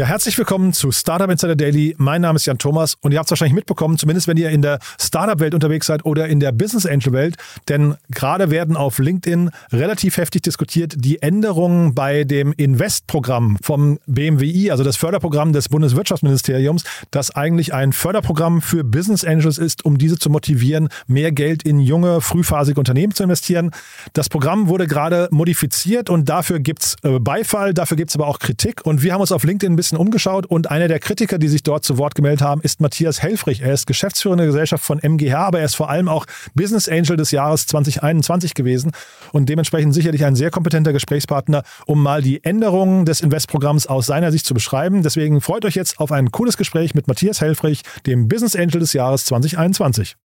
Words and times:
Ja, 0.00 0.06
herzlich 0.06 0.38
willkommen 0.38 0.72
zu 0.72 0.92
Startup 0.92 1.28
Insider 1.30 1.56
Daily. 1.56 1.94
Mein 1.98 2.22
Name 2.22 2.36
ist 2.36 2.46
Jan 2.46 2.56
Thomas 2.56 2.96
und 3.02 3.12
ihr 3.12 3.18
habt 3.18 3.26
es 3.26 3.32
wahrscheinlich 3.32 3.54
mitbekommen, 3.54 3.98
zumindest 3.98 4.28
wenn 4.28 4.38
ihr 4.38 4.48
in 4.48 4.62
der 4.62 4.78
Startup-Welt 4.98 5.52
unterwegs 5.52 5.88
seid 5.88 6.06
oder 6.06 6.26
in 6.26 6.40
der 6.40 6.52
Business 6.52 6.86
Angel-Welt, 6.86 7.36
denn 7.68 7.96
gerade 8.10 8.50
werden 8.50 8.78
auf 8.78 8.98
LinkedIn 8.98 9.50
relativ 9.72 10.16
heftig 10.16 10.40
diskutiert 10.40 10.94
die 10.96 11.20
Änderungen 11.20 11.94
bei 11.94 12.24
dem 12.24 12.54
Invest-Programm 12.56 13.58
vom 13.60 13.98
BMWI, 14.06 14.70
also 14.70 14.84
das 14.84 14.96
Förderprogramm 14.96 15.52
des 15.52 15.68
Bundeswirtschaftsministeriums, 15.68 16.84
das 17.10 17.32
eigentlich 17.36 17.74
ein 17.74 17.92
Förderprogramm 17.92 18.62
für 18.62 18.84
Business 18.84 19.22
Angels 19.22 19.58
ist, 19.58 19.84
um 19.84 19.98
diese 19.98 20.16
zu 20.16 20.30
motivieren, 20.30 20.88
mehr 21.08 21.30
Geld 21.30 21.62
in 21.64 21.78
junge, 21.78 22.22
frühphasige 22.22 22.80
Unternehmen 22.80 23.14
zu 23.14 23.22
investieren. 23.22 23.70
Das 24.14 24.30
Programm 24.30 24.68
wurde 24.68 24.86
gerade 24.86 25.28
modifiziert 25.30 26.08
und 26.08 26.30
dafür 26.30 26.58
gibt 26.58 26.84
es 26.84 26.96
äh, 27.02 27.18
Beifall, 27.18 27.74
dafür 27.74 27.98
gibt 27.98 28.08
es 28.08 28.16
aber 28.16 28.28
auch 28.28 28.38
Kritik 28.38 28.86
und 28.86 29.02
wir 29.02 29.12
haben 29.12 29.20
uns 29.20 29.30
auf 29.30 29.44
LinkedIn 29.44 29.74
ein 29.74 29.76
bisschen 29.76 29.89
bisschen 29.90 29.98
umgeschaut 29.98 30.46
und 30.46 30.70
einer 30.70 30.88
der 30.88 31.00
Kritiker, 31.00 31.38
die 31.38 31.48
sich 31.48 31.62
dort 31.62 31.84
zu 31.84 31.98
Wort 31.98 32.14
gemeldet 32.14 32.42
haben, 32.42 32.60
ist 32.60 32.80
Matthias 32.80 33.22
Helfrich. 33.22 33.60
Er 33.62 33.72
ist 33.72 33.86
geschäftsführende 33.86 34.46
Gesellschaft 34.46 34.84
von 34.84 35.00
MGH, 35.02 35.46
aber 35.46 35.58
er 35.58 35.64
ist 35.64 35.74
vor 35.74 35.90
allem 35.90 36.08
auch 36.08 36.26
Business 36.54 36.88
Angel 36.88 37.16
des 37.16 37.32
Jahres 37.32 37.66
2021 37.66 38.54
gewesen 38.54 38.92
und 39.32 39.48
dementsprechend 39.48 39.94
sicherlich 39.94 40.24
ein 40.24 40.36
sehr 40.36 40.50
kompetenter 40.50 40.92
Gesprächspartner, 40.92 41.64
um 41.86 42.02
mal 42.02 42.22
die 42.22 42.44
Änderungen 42.44 43.04
des 43.04 43.20
Investprogramms 43.20 43.86
aus 43.88 44.06
seiner 44.06 44.30
Sicht 44.30 44.46
zu 44.46 44.54
beschreiben. 44.54 45.02
Deswegen 45.02 45.40
freut 45.40 45.64
euch 45.64 45.74
jetzt 45.74 45.98
auf 45.98 46.12
ein 46.12 46.30
cooles 46.30 46.56
Gespräch 46.56 46.94
mit 46.94 47.08
Matthias 47.08 47.40
Helfrich, 47.40 47.82
dem 48.06 48.28
Business 48.28 48.54
Angel 48.54 48.80
des 48.80 48.92
Jahres 48.92 49.24
2021. 49.24 50.16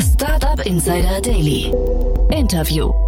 Startup 0.00 0.64
Insider 0.64 1.20
Daily. 1.20 1.72
Interview. 2.30 3.05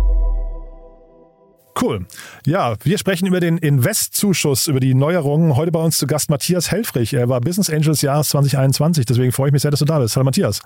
Cool. 1.81 2.07
Ja, 2.45 2.75
wir 2.83 2.98
sprechen 2.98 3.27
über 3.27 3.41
den 3.41 3.57
Investzuschuss, 3.57 4.67
über 4.67 4.81
die 4.81 4.95
Neuerungen. 4.95 5.55
Heute 5.55 5.71
bei 5.71 5.81
uns 5.81 5.98
zu 5.98 6.07
Gast 6.07 6.29
Matthias 6.29 6.73
Helfrich. 6.73 7.15
Er 7.15 7.29
war 7.29 7.41
Business 7.41 7.70
Angel 7.70 7.93
des 7.93 8.03
Jahres 8.03 8.31
2021. 8.31 9.07
Deswegen 9.07 9.31
freue 9.31 9.48
ich 9.48 9.53
mich 9.53 9.62
sehr, 9.62 9.70
dass 9.70 9.81
du 9.81 9.87
da 9.87 9.98
bist. 9.98 10.17
Hallo 10.17 10.25
Matthias. 10.25 10.61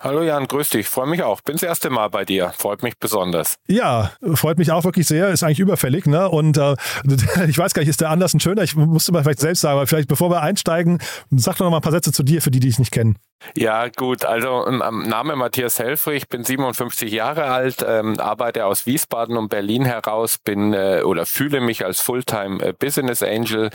Hallo 0.00 0.22
Jan, 0.22 0.48
grüß 0.48 0.70
dich. 0.70 0.88
Freue 0.88 1.06
mich 1.06 1.22
auch. 1.22 1.40
Bin 1.40 1.54
das 1.54 1.62
erste 1.62 1.90
Mal 1.90 2.08
bei 2.08 2.24
dir. 2.24 2.52
Freut 2.58 2.82
mich 2.82 2.98
besonders. 2.98 3.56
Ja, 3.68 4.12
freut 4.34 4.58
mich 4.58 4.72
auch 4.72 4.84
wirklich 4.84 5.06
sehr. 5.06 5.28
Ist 5.28 5.44
eigentlich 5.44 5.60
überfällig. 5.60 6.06
Ne? 6.06 6.28
Und 6.28 6.58
äh, 6.58 6.74
ich 7.48 7.58
weiß 7.58 7.72
gar 7.72 7.82
nicht, 7.82 7.88
ist 7.88 8.00
der 8.00 8.10
Anlass 8.10 8.34
ein 8.34 8.40
schöner? 8.40 8.62
Ich 8.62 8.74
musste 8.74 9.12
mal 9.12 9.22
vielleicht 9.22 9.40
selbst 9.40 9.60
sagen, 9.60 9.76
aber 9.76 9.86
vielleicht 9.86 10.08
bevor 10.08 10.30
wir 10.30 10.42
einsteigen, 10.42 10.98
sag 11.30 11.56
doch 11.56 11.64
noch 11.64 11.70
mal 11.70 11.78
ein 11.78 11.82
paar 11.82 11.92
Sätze 11.92 12.12
zu 12.12 12.22
dir, 12.22 12.42
für 12.42 12.50
die, 12.50 12.60
die 12.60 12.68
dich 12.68 12.78
nicht 12.78 12.90
kennen. 12.90 13.16
Ja, 13.54 13.88
gut. 13.88 14.24
Also 14.24 14.66
ähm, 14.66 15.02
Name 15.06 15.36
Matthias 15.36 15.78
Helfrich, 15.78 16.28
bin 16.28 16.44
57 16.44 17.12
Jahre 17.12 17.44
alt, 17.44 17.84
ähm, 17.86 18.18
arbeite 18.18 18.66
aus 18.66 18.86
Wiesbaden 18.86 19.36
und 19.36 19.48
Berlin 19.48 19.84
heraus, 19.84 20.38
bin 20.38 20.72
äh, 20.72 21.02
oder 21.04 21.26
fühle 21.26 21.60
mich 21.60 21.84
als 21.84 22.00
Fulltime 22.00 22.62
äh, 22.62 22.72
Business 22.72 23.22
Angel, 23.22 23.70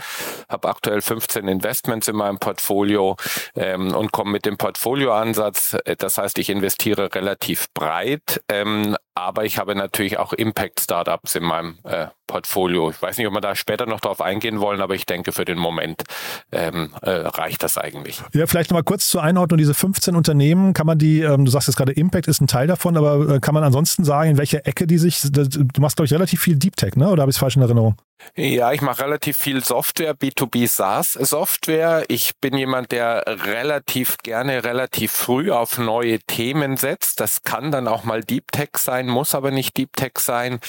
habe 0.48 0.68
aktuell 0.68 1.00
15 1.00 1.48
Investments 1.48 2.08
in 2.08 2.16
meinem 2.16 2.38
Portfolio 2.38 3.16
ähm, 3.56 3.94
und 3.94 4.12
komme 4.12 4.32
mit 4.32 4.46
dem 4.46 4.56
Portfolioansatz. 4.56 5.76
Äh, 5.84 5.96
das 5.96 6.18
heißt, 6.18 6.38
ich 6.38 6.50
investiere 6.50 7.14
relativ 7.14 7.66
breit, 7.72 8.42
ähm, 8.48 8.96
aber 9.14 9.44
ich 9.44 9.58
habe 9.58 9.74
natürlich 9.74 10.18
auch 10.18 10.32
Impact-Startups 10.32 11.34
in 11.36 11.44
meinem 11.44 11.78
äh, 11.84 12.06
Portfolio. 12.32 12.88
Ich 12.88 13.02
weiß 13.02 13.18
nicht, 13.18 13.26
ob 13.26 13.34
wir 13.34 13.42
da 13.42 13.54
später 13.54 13.84
noch 13.84 14.00
drauf 14.00 14.22
eingehen 14.22 14.58
wollen, 14.58 14.80
aber 14.80 14.94
ich 14.94 15.04
denke, 15.04 15.32
für 15.32 15.44
den 15.44 15.58
Moment 15.58 16.02
ähm, 16.50 16.90
äh, 17.02 17.10
reicht 17.10 17.62
das 17.62 17.76
eigentlich. 17.76 18.22
Ja, 18.32 18.46
vielleicht 18.46 18.70
nochmal 18.70 18.84
kurz 18.84 19.06
zur 19.06 19.22
Einordnung. 19.22 19.58
Diese 19.58 19.74
15 19.74 20.16
Unternehmen, 20.16 20.72
kann 20.72 20.86
man 20.86 20.96
die, 20.96 21.20
ähm, 21.20 21.44
du 21.44 21.50
sagst 21.50 21.68
jetzt 21.68 21.76
gerade, 21.76 21.92
Impact 21.92 22.28
ist 22.28 22.40
ein 22.40 22.46
Teil 22.46 22.66
davon, 22.66 22.96
aber 22.96 23.34
äh, 23.34 23.40
kann 23.40 23.52
man 23.52 23.64
ansonsten 23.64 24.04
sagen, 24.04 24.30
in 24.30 24.38
welcher 24.38 24.66
Ecke 24.66 24.86
die 24.86 24.96
sich, 24.96 25.20
du 25.30 25.80
machst, 25.80 25.96
glaube 25.96 26.06
ich, 26.06 26.12
relativ 26.14 26.40
viel 26.40 26.56
Deep 26.56 26.76
Tech, 26.76 26.96
ne? 26.96 27.10
oder 27.10 27.20
habe 27.20 27.30
ich 27.30 27.36
es 27.36 27.40
falsch 27.40 27.56
in 27.56 27.62
Erinnerung? 27.62 27.96
Ja, 28.34 28.72
ich 28.72 28.80
mache 28.80 29.02
relativ 29.02 29.36
viel 29.36 29.62
Software, 29.62 30.14
B2B 30.14 30.66
SaaS 30.68 31.12
Software. 31.12 32.04
Ich 32.08 32.36
bin 32.40 32.56
jemand, 32.56 32.92
der 32.92 33.24
relativ 33.26 34.16
gerne 34.22 34.64
relativ 34.64 35.12
früh 35.12 35.50
auf 35.50 35.76
neue 35.76 36.18
Themen 36.20 36.76
setzt. 36.76 37.20
Das 37.20 37.42
kann 37.42 37.70
dann 37.70 37.88
auch 37.88 38.04
mal 38.04 38.22
Deep 38.22 38.50
Tech 38.52 38.70
sein, 38.78 39.08
muss 39.08 39.34
aber 39.34 39.50
nicht 39.50 39.76
Deep 39.76 39.96
Tech 39.96 40.12
sein. 40.18 40.60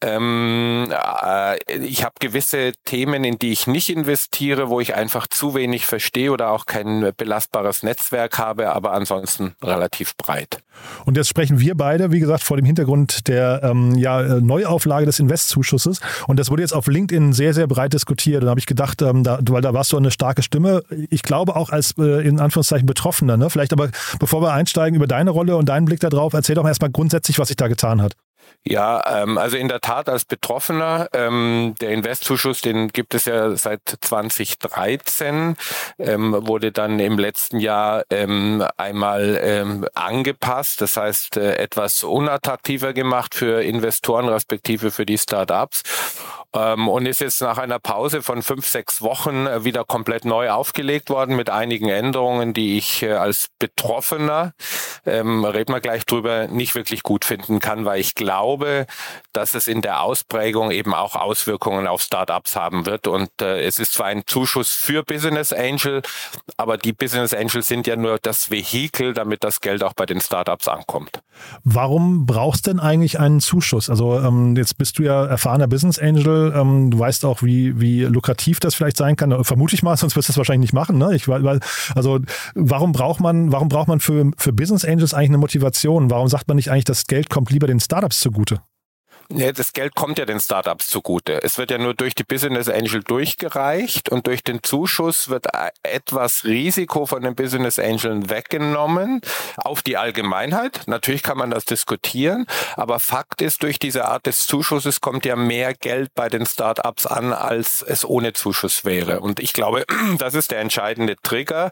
Ähm, 0.00 0.92
äh, 0.92 1.58
ich 1.78 2.04
habe 2.04 2.14
gewisse 2.20 2.72
Themen, 2.84 3.24
in 3.24 3.38
die 3.38 3.50
ich 3.50 3.66
nicht 3.66 3.90
investiere, 3.90 4.68
wo 4.68 4.80
ich 4.80 4.94
einfach 4.94 5.26
zu 5.26 5.54
wenig 5.54 5.86
verstehe 5.86 6.30
oder 6.30 6.50
auch 6.50 6.66
kein 6.66 7.12
belastbares 7.16 7.82
Netzwerk 7.82 8.38
habe, 8.38 8.72
aber 8.72 8.92
ansonsten 8.92 9.56
relativ 9.62 10.16
breit. 10.16 10.58
Und 11.04 11.16
jetzt 11.16 11.28
sprechen 11.28 11.58
wir 11.58 11.74
beide, 11.74 12.12
wie 12.12 12.20
gesagt, 12.20 12.44
vor 12.44 12.56
dem 12.56 12.66
Hintergrund 12.66 13.26
der 13.26 13.60
ähm, 13.64 13.96
ja, 13.96 14.22
Neuauflage 14.22 15.06
des 15.06 15.18
Investzuschusses. 15.18 16.00
Und 16.28 16.38
das 16.38 16.50
wurde 16.50 16.62
jetzt 16.62 16.74
auf 16.74 16.86
LinkedIn 16.86 17.32
sehr, 17.32 17.54
sehr 17.54 17.66
breit 17.66 17.92
diskutiert. 17.92 18.44
Da 18.44 18.50
habe 18.50 18.60
ich 18.60 18.66
gedacht, 18.66 19.02
ähm, 19.02 19.24
da, 19.24 19.40
weil 19.48 19.62
da 19.62 19.74
warst 19.74 19.92
du 19.92 19.96
eine 19.96 20.12
starke 20.12 20.42
Stimme. 20.42 20.82
Ich 21.10 21.22
glaube 21.22 21.56
auch 21.56 21.70
als 21.70 21.94
äh, 21.98 22.26
in 22.26 22.38
Anführungszeichen 22.38 22.86
Betroffener. 22.86 23.36
Ne? 23.36 23.50
Vielleicht 23.50 23.72
aber, 23.72 23.90
bevor 24.20 24.42
wir 24.42 24.52
einsteigen 24.52 24.94
über 24.94 25.08
deine 25.08 25.30
Rolle 25.30 25.56
und 25.56 25.68
deinen 25.68 25.86
Blick 25.86 26.00
darauf, 26.00 26.32
erzähl 26.32 26.54
doch 26.54 26.66
erstmal 26.66 26.90
grundsätzlich, 26.90 27.38
was 27.38 27.48
sich 27.48 27.56
da 27.56 27.66
getan 27.66 28.00
hat. 28.00 28.12
Ja, 28.64 29.22
ähm, 29.22 29.38
also 29.38 29.56
in 29.56 29.68
der 29.68 29.80
Tat 29.80 30.10
als 30.10 30.26
Betroffener, 30.26 31.08
ähm, 31.14 31.74
der 31.80 31.90
Investzuschuss, 31.90 32.60
den 32.60 32.88
gibt 32.88 33.14
es 33.14 33.24
ja 33.24 33.56
seit 33.56 33.80
2013, 34.00 35.56
ähm, 35.98 36.36
wurde 36.46 36.70
dann 36.70 36.98
im 36.98 37.18
letzten 37.18 37.60
Jahr 37.60 38.04
ähm, 38.10 38.62
einmal 38.76 39.40
ähm, 39.42 39.86
angepasst, 39.94 40.82
das 40.82 40.98
heißt 40.98 41.38
äh, 41.38 41.54
etwas 41.54 42.04
unattraktiver 42.04 42.92
gemacht 42.92 43.34
für 43.34 43.62
Investoren 43.62 44.28
respektive 44.28 44.90
für 44.90 45.06
die 45.06 45.16
Startups 45.16 45.82
ähm, 46.54 46.88
und 46.88 47.06
ist 47.06 47.20
jetzt 47.20 47.42
nach 47.42 47.58
einer 47.58 47.78
Pause 47.78 48.22
von 48.22 48.42
fünf, 48.42 48.66
sechs 48.66 49.02
Wochen 49.02 49.46
äh, 49.46 49.64
wieder 49.64 49.84
komplett 49.84 50.24
neu 50.24 50.50
aufgelegt 50.50 51.10
worden 51.10 51.36
mit 51.36 51.50
einigen 51.50 51.88
Änderungen, 51.88 52.54
die 52.54 52.78
ich 52.78 53.02
äh, 53.02 53.12
als 53.12 53.48
Betroffener, 53.58 54.54
ähm, 55.04 55.44
reden 55.44 55.74
wir 55.74 55.80
gleich 55.80 56.06
drüber, 56.06 56.48
nicht 56.48 56.74
wirklich 56.74 57.02
gut 57.02 57.26
finden 57.26 57.60
kann, 57.60 57.84
weil 57.84 58.00
ich 58.00 58.14
glaube, 58.14 58.86
dass 59.32 59.52
es 59.52 59.66
in 59.66 59.82
der 59.82 60.02
Ausprägung 60.02 60.70
eben 60.70 60.94
auch 60.94 61.16
Auswirkungen 61.16 61.86
auf 61.86 62.00
Startups 62.00 62.56
haben 62.56 62.86
wird. 62.86 63.06
Und 63.06 63.30
äh, 63.42 63.60
es 63.64 63.78
ist 63.78 63.92
zwar 63.92 64.06
ein 64.06 64.22
Zuschuss 64.26 64.72
für 64.72 65.02
Business 65.02 65.52
Angel, 65.52 66.00
aber 66.56 66.78
die 66.78 66.94
Business 66.94 67.34
Angels 67.34 67.68
sind 67.68 67.86
ja 67.86 67.96
nur 67.96 68.18
das 68.22 68.50
Vehikel, 68.50 69.12
damit 69.12 69.44
das 69.44 69.60
Geld 69.60 69.82
auch 69.82 69.92
bei 69.92 70.06
den 70.06 70.20
Startups 70.20 70.66
ankommt. 70.66 71.20
Warum 71.62 72.24
brauchst 72.24 72.66
denn 72.66 72.80
eigentlich 72.80 73.20
einen 73.20 73.40
Zuschuss? 73.40 73.90
Also 73.90 74.18
ähm, 74.18 74.56
jetzt 74.56 74.78
bist 74.78 74.98
du 74.98 75.02
ja 75.02 75.26
erfahrener 75.26 75.68
Business 75.68 75.98
Angel 75.98 76.37
ähm, 76.54 76.90
du 76.90 76.98
weißt 76.98 77.24
auch, 77.24 77.42
wie, 77.42 77.80
wie 77.80 78.02
lukrativ 78.02 78.60
das 78.60 78.74
vielleicht 78.74 78.96
sein 78.96 79.16
kann. 79.16 79.44
Vermute 79.44 79.74
ich 79.74 79.82
mal, 79.82 79.96
sonst 79.98 80.16
wirst 80.16 80.28
du 80.28 80.32
das 80.32 80.38
wahrscheinlich 80.38 80.70
nicht 80.70 80.74
machen. 80.74 80.98
Ne? 80.98 81.14
Ich, 81.14 81.28
weil, 81.28 81.60
also 81.94 82.20
warum 82.54 82.92
braucht 82.92 83.20
man, 83.20 83.52
warum 83.52 83.68
braucht 83.68 83.88
man 83.88 84.00
für, 84.00 84.30
für 84.36 84.52
Business 84.52 84.84
Angels 84.84 85.14
eigentlich 85.14 85.30
eine 85.30 85.38
Motivation? 85.38 86.10
Warum 86.10 86.28
sagt 86.28 86.48
man 86.48 86.56
nicht 86.56 86.70
eigentlich, 86.70 86.84
das 86.84 87.06
Geld 87.06 87.30
kommt 87.30 87.50
lieber 87.50 87.66
den 87.66 87.80
Startups 87.80 88.20
zugute? 88.20 88.60
Ja, 89.30 89.52
das 89.52 89.74
Geld 89.74 89.94
kommt 89.94 90.18
ja 90.18 90.24
den 90.24 90.40
Startups 90.40 90.88
zugute. 90.88 91.42
Es 91.42 91.58
wird 91.58 91.70
ja 91.70 91.76
nur 91.76 91.92
durch 91.92 92.14
die 92.14 92.24
Business 92.24 92.70
Angel 92.70 93.02
durchgereicht 93.02 94.08
und 94.08 94.26
durch 94.26 94.42
den 94.42 94.62
Zuschuss 94.62 95.28
wird 95.28 95.48
etwas 95.82 96.44
Risiko 96.44 97.04
von 97.04 97.22
den 97.22 97.34
Business 97.34 97.78
Angeln 97.78 98.30
weggenommen 98.30 99.20
auf 99.58 99.82
die 99.82 99.98
Allgemeinheit. 99.98 100.80
Natürlich 100.86 101.22
kann 101.22 101.36
man 101.36 101.50
das 101.50 101.66
diskutieren, 101.66 102.46
aber 102.76 103.00
Fakt 103.00 103.42
ist, 103.42 103.62
durch 103.62 103.78
diese 103.78 104.06
Art 104.06 104.24
des 104.24 104.46
Zuschusses 104.46 105.02
kommt 105.02 105.26
ja 105.26 105.36
mehr 105.36 105.74
Geld 105.74 106.14
bei 106.14 106.30
den 106.30 106.46
Startups 106.46 107.04
an, 107.04 107.34
als 107.34 107.82
es 107.82 108.06
ohne 108.06 108.32
Zuschuss 108.32 108.86
wäre. 108.86 109.20
Und 109.20 109.40
ich 109.40 109.52
glaube, 109.52 109.84
das 110.18 110.32
ist 110.32 110.52
der 110.52 110.60
entscheidende 110.60 111.16
Trigger 111.22 111.70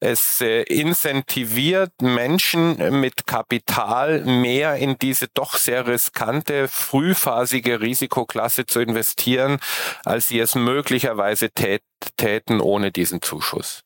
es 0.00 0.40
äh, 0.40 0.62
incentiviert 0.62 1.92
Menschen 2.00 3.00
mit 3.00 3.26
Kapital 3.26 4.24
mehr 4.24 4.76
in 4.76 4.96
diese 4.98 5.28
doch 5.28 5.54
sehr 5.54 5.86
riskante, 5.86 6.68
frühphasige 6.68 7.80
Risikoklasse 7.80 8.66
zu 8.66 8.80
investieren, 8.80 9.58
als 10.04 10.28
sie 10.28 10.40
es 10.40 10.54
möglicherweise 10.54 11.50
tät, 11.50 11.82
täten 12.16 12.60
ohne 12.60 12.90
diesen 12.90 13.20
Zuschuss. 13.20 13.82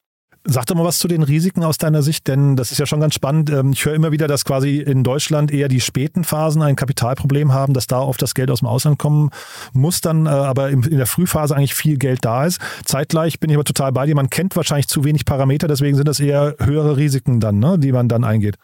Sag 0.46 0.66
doch 0.66 0.74
mal 0.74 0.84
was 0.84 0.98
zu 0.98 1.08
den 1.08 1.22
Risiken 1.22 1.64
aus 1.64 1.78
deiner 1.78 2.02
Sicht, 2.02 2.28
denn 2.28 2.54
das 2.54 2.70
ist 2.70 2.76
ja 2.76 2.84
schon 2.84 3.00
ganz 3.00 3.14
spannend. 3.14 3.48
Ähm, 3.48 3.72
ich 3.72 3.82
höre 3.86 3.94
immer 3.94 4.12
wieder, 4.12 4.28
dass 4.28 4.44
quasi 4.44 4.76
in 4.78 5.02
Deutschland 5.02 5.50
eher 5.50 5.68
die 5.68 5.80
späten 5.80 6.22
Phasen 6.22 6.60
ein 6.60 6.76
Kapitalproblem 6.76 7.54
haben, 7.54 7.72
dass 7.72 7.86
da 7.86 8.00
oft 8.00 8.20
das 8.20 8.34
Geld 8.34 8.50
aus 8.50 8.58
dem 8.58 8.68
Ausland 8.68 8.98
kommen 8.98 9.30
muss, 9.72 10.02
dann 10.02 10.26
äh, 10.26 10.28
aber 10.28 10.68
in 10.68 10.82
der 10.82 11.06
Frühphase 11.06 11.56
eigentlich 11.56 11.74
viel 11.74 11.96
Geld 11.96 12.26
da 12.26 12.44
ist. 12.44 12.60
Zeitgleich 12.84 13.40
bin 13.40 13.48
ich 13.48 13.56
aber 13.56 13.64
total 13.64 13.92
bei 13.92 14.04
dir. 14.04 14.14
Man 14.14 14.28
kennt 14.28 14.54
wahrscheinlich 14.54 14.86
zu 14.86 15.02
wenig 15.04 15.24
Parameter, 15.24 15.66
deswegen 15.66 15.96
sind 15.96 16.08
das 16.08 16.20
eher 16.20 16.56
höhere 16.58 16.98
Risiken 16.98 17.40
dann, 17.40 17.58
ne, 17.58 17.78
die 17.78 17.92
man 17.92 18.10
dann 18.10 18.22
eingeht. 18.22 18.56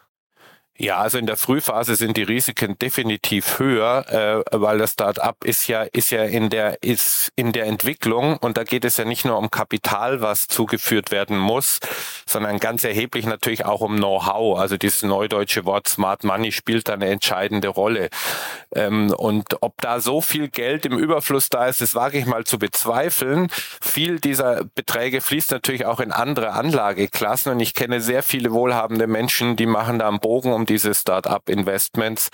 Ja, 0.77 0.97
also 0.97 1.17
in 1.19 1.27
der 1.27 1.37
Frühphase 1.37 1.95
sind 1.95 2.17
die 2.17 2.23
Risiken 2.23 2.79
definitiv 2.79 3.59
höher, 3.59 4.43
äh, 4.51 4.57
weil 4.57 4.79
das 4.79 4.93
Start-up 4.93 5.43
ist 5.43 5.67
ja 5.67 5.83
ist 5.83 6.09
ja 6.09 6.23
in 6.23 6.49
der 6.49 6.81
ist 6.81 7.31
in 7.35 7.51
der 7.51 7.65
Entwicklung 7.65 8.37
und 8.37 8.57
da 8.57 8.63
geht 8.63 8.85
es 8.85 8.97
ja 8.97 9.05
nicht 9.05 9.25
nur 9.25 9.37
um 9.37 9.51
Kapital, 9.51 10.21
was 10.21 10.47
zugeführt 10.47 11.11
werden 11.11 11.37
muss, 11.37 11.79
sondern 12.25 12.57
ganz 12.57 12.83
erheblich 12.83 13.25
natürlich 13.27 13.65
auch 13.65 13.81
um 13.81 13.97
Know-how. 13.97 14.57
Also 14.59 14.77
dieses 14.77 15.03
neudeutsche 15.03 15.65
Wort 15.65 15.87
Smart 15.87 16.23
Money 16.23 16.51
spielt 16.51 16.87
da 16.87 16.93
eine 16.93 17.09
entscheidende 17.09 17.67
Rolle. 17.67 18.09
Ähm, 18.73 19.13
und 19.15 19.61
ob 19.61 19.79
da 19.81 19.99
so 19.99 20.21
viel 20.21 20.47
Geld 20.47 20.85
im 20.87 20.97
Überfluss 20.97 21.49
da 21.49 21.67
ist, 21.67 21.81
das 21.81 21.93
wage 21.93 22.17
ich 22.17 22.25
mal 22.25 22.45
zu 22.45 22.57
bezweifeln. 22.57 23.49
Viel 23.81 24.19
dieser 24.19 24.63
Beträge 24.73 25.21
fließt 25.21 25.51
natürlich 25.51 25.85
auch 25.85 25.99
in 25.99 26.11
andere 26.11 26.53
Anlageklassen 26.53 27.51
und 27.51 27.59
ich 27.59 27.75
kenne 27.75 28.01
sehr 28.01 28.23
viele 28.23 28.51
wohlhabende 28.51 29.05
Menschen, 29.05 29.57
die 29.57 29.67
machen 29.67 29.99
da 29.99 30.07
einen 30.07 30.19
Bogen 30.19 30.53
um 30.53 30.60
diese 30.65 30.93
Start-up-Investments. 30.93 32.29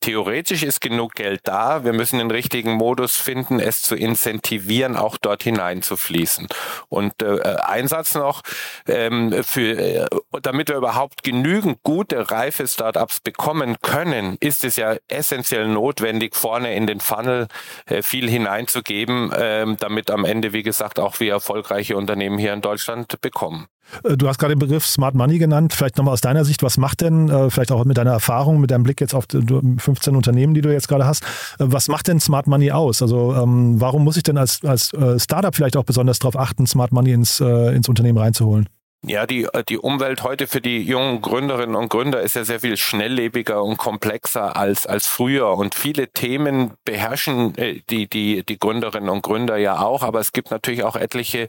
Theoretisch 0.00 0.62
ist 0.62 0.80
genug 0.80 1.14
Geld 1.14 1.42
da. 1.44 1.84
Wir 1.84 1.92
müssen 1.92 2.18
den 2.18 2.30
richtigen 2.30 2.72
Modus 2.72 3.16
finden, 3.16 3.60
es 3.60 3.82
zu 3.82 3.94
incentivieren, 3.94 4.96
auch 4.96 5.18
dort 5.18 5.42
hineinzufließen. 5.42 6.48
Und 6.88 7.20
äh, 7.22 7.38
Einsatz 7.42 8.14
noch, 8.14 8.40
ähm, 8.88 9.44
für, 9.44 9.78
äh, 9.78 10.06
damit 10.40 10.70
wir 10.70 10.76
überhaupt 10.76 11.22
genügend 11.22 11.82
gute, 11.82 12.30
reife 12.30 12.66
Startups 12.66 13.20
bekommen 13.20 13.76
können, 13.82 14.38
ist 14.40 14.64
es 14.64 14.76
ja 14.76 14.96
essentiell 15.08 15.68
notwendig, 15.68 16.34
vorne 16.34 16.74
in 16.74 16.86
den 16.86 17.00
Funnel 17.00 17.48
äh, 17.84 18.02
viel 18.02 18.28
hineinzugeben, 18.28 19.30
äh, 19.32 19.66
damit 19.78 20.10
am 20.10 20.24
Ende, 20.24 20.54
wie 20.54 20.62
gesagt, 20.62 20.98
auch 20.98 21.20
wir 21.20 21.32
erfolgreiche 21.32 21.98
Unternehmen 21.98 22.38
hier 22.38 22.54
in 22.54 22.62
Deutschland 22.62 23.20
bekommen. 23.20 23.68
Äh, 24.04 24.16
du 24.16 24.28
hast 24.28 24.38
gerade 24.38 24.54
den 24.54 24.58
Begriff 24.58 24.86
Smart 24.86 25.14
Money 25.14 25.38
genannt. 25.38 25.72
Vielleicht 25.72 25.96
nochmal 25.96 26.14
aus 26.14 26.20
deiner 26.20 26.44
Sicht, 26.44 26.62
was 26.62 26.78
macht 26.78 27.00
denn, 27.00 27.28
äh, 27.28 27.50
vielleicht 27.50 27.72
auch 27.72 27.84
mit 27.84 27.98
deiner 27.98 28.12
Erfahrung, 28.12 28.60
mit 28.60 28.70
deinem 28.70 28.82
Blick 28.82 29.00
jetzt 29.00 29.14
auf 29.14 29.26
15 29.30 30.16
Unternehmen, 30.16 30.54
die 30.54 30.60
du 30.60 30.72
jetzt 30.72 30.88
gerade 30.88 31.06
hast, 31.06 31.22
äh, 31.24 31.26
was 31.58 31.88
macht 31.88 32.08
denn 32.08 32.20
Smart 32.20 32.46
Money 32.46 32.70
aus? 32.72 33.02
Also 33.02 33.34
ähm, 33.34 33.80
warum 33.80 34.04
muss 34.04 34.16
ich 34.16 34.22
denn 34.22 34.38
als, 34.38 34.64
als 34.64 34.92
Startup 35.16 35.54
vielleicht 35.54 35.76
auch 35.76 35.84
besonders 35.84 36.18
darauf 36.18 36.36
achten, 36.36 36.66
Smart 36.66 36.92
Money 36.92 37.12
ins, 37.12 37.40
ins 37.40 37.88
Unternehmen 37.88 38.18
reinzuholen? 38.18 38.68
Ja, 39.02 39.26
die, 39.26 39.48
die 39.70 39.78
Umwelt 39.78 40.22
heute 40.24 40.46
für 40.46 40.60
die 40.60 40.82
jungen 40.82 41.22
Gründerinnen 41.22 41.74
und 41.74 41.88
Gründer 41.88 42.20
ist 42.20 42.36
ja 42.36 42.44
sehr 42.44 42.60
viel 42.60 42.76
schnelllebiger 42.76 43.62
und 43.62 43.78
komplexer 43.78 44.56
als, 44.56 44.86
als 44.86 45.06
früher. 45.06 45.56
Und 45.56 45.74
viele 45.74 46.08
Themen 46.08 46.74
beherrschen 46.84 47.54
die, 47.88 48.08
die, 48.08 48.44
die 48.44 48.58
Gründerinnen 48.58 49.08
und 49.08 49.22
Gründer 49.22 49.56
ja 49.56 49.80
auch. 49.80 50.02
Aber 50.02 50.20
es 50.20 50.32
gibt 50.32 50.50
natürlich 50.50 50.84
auch 50.84 50.96
etliche 50.96 51.48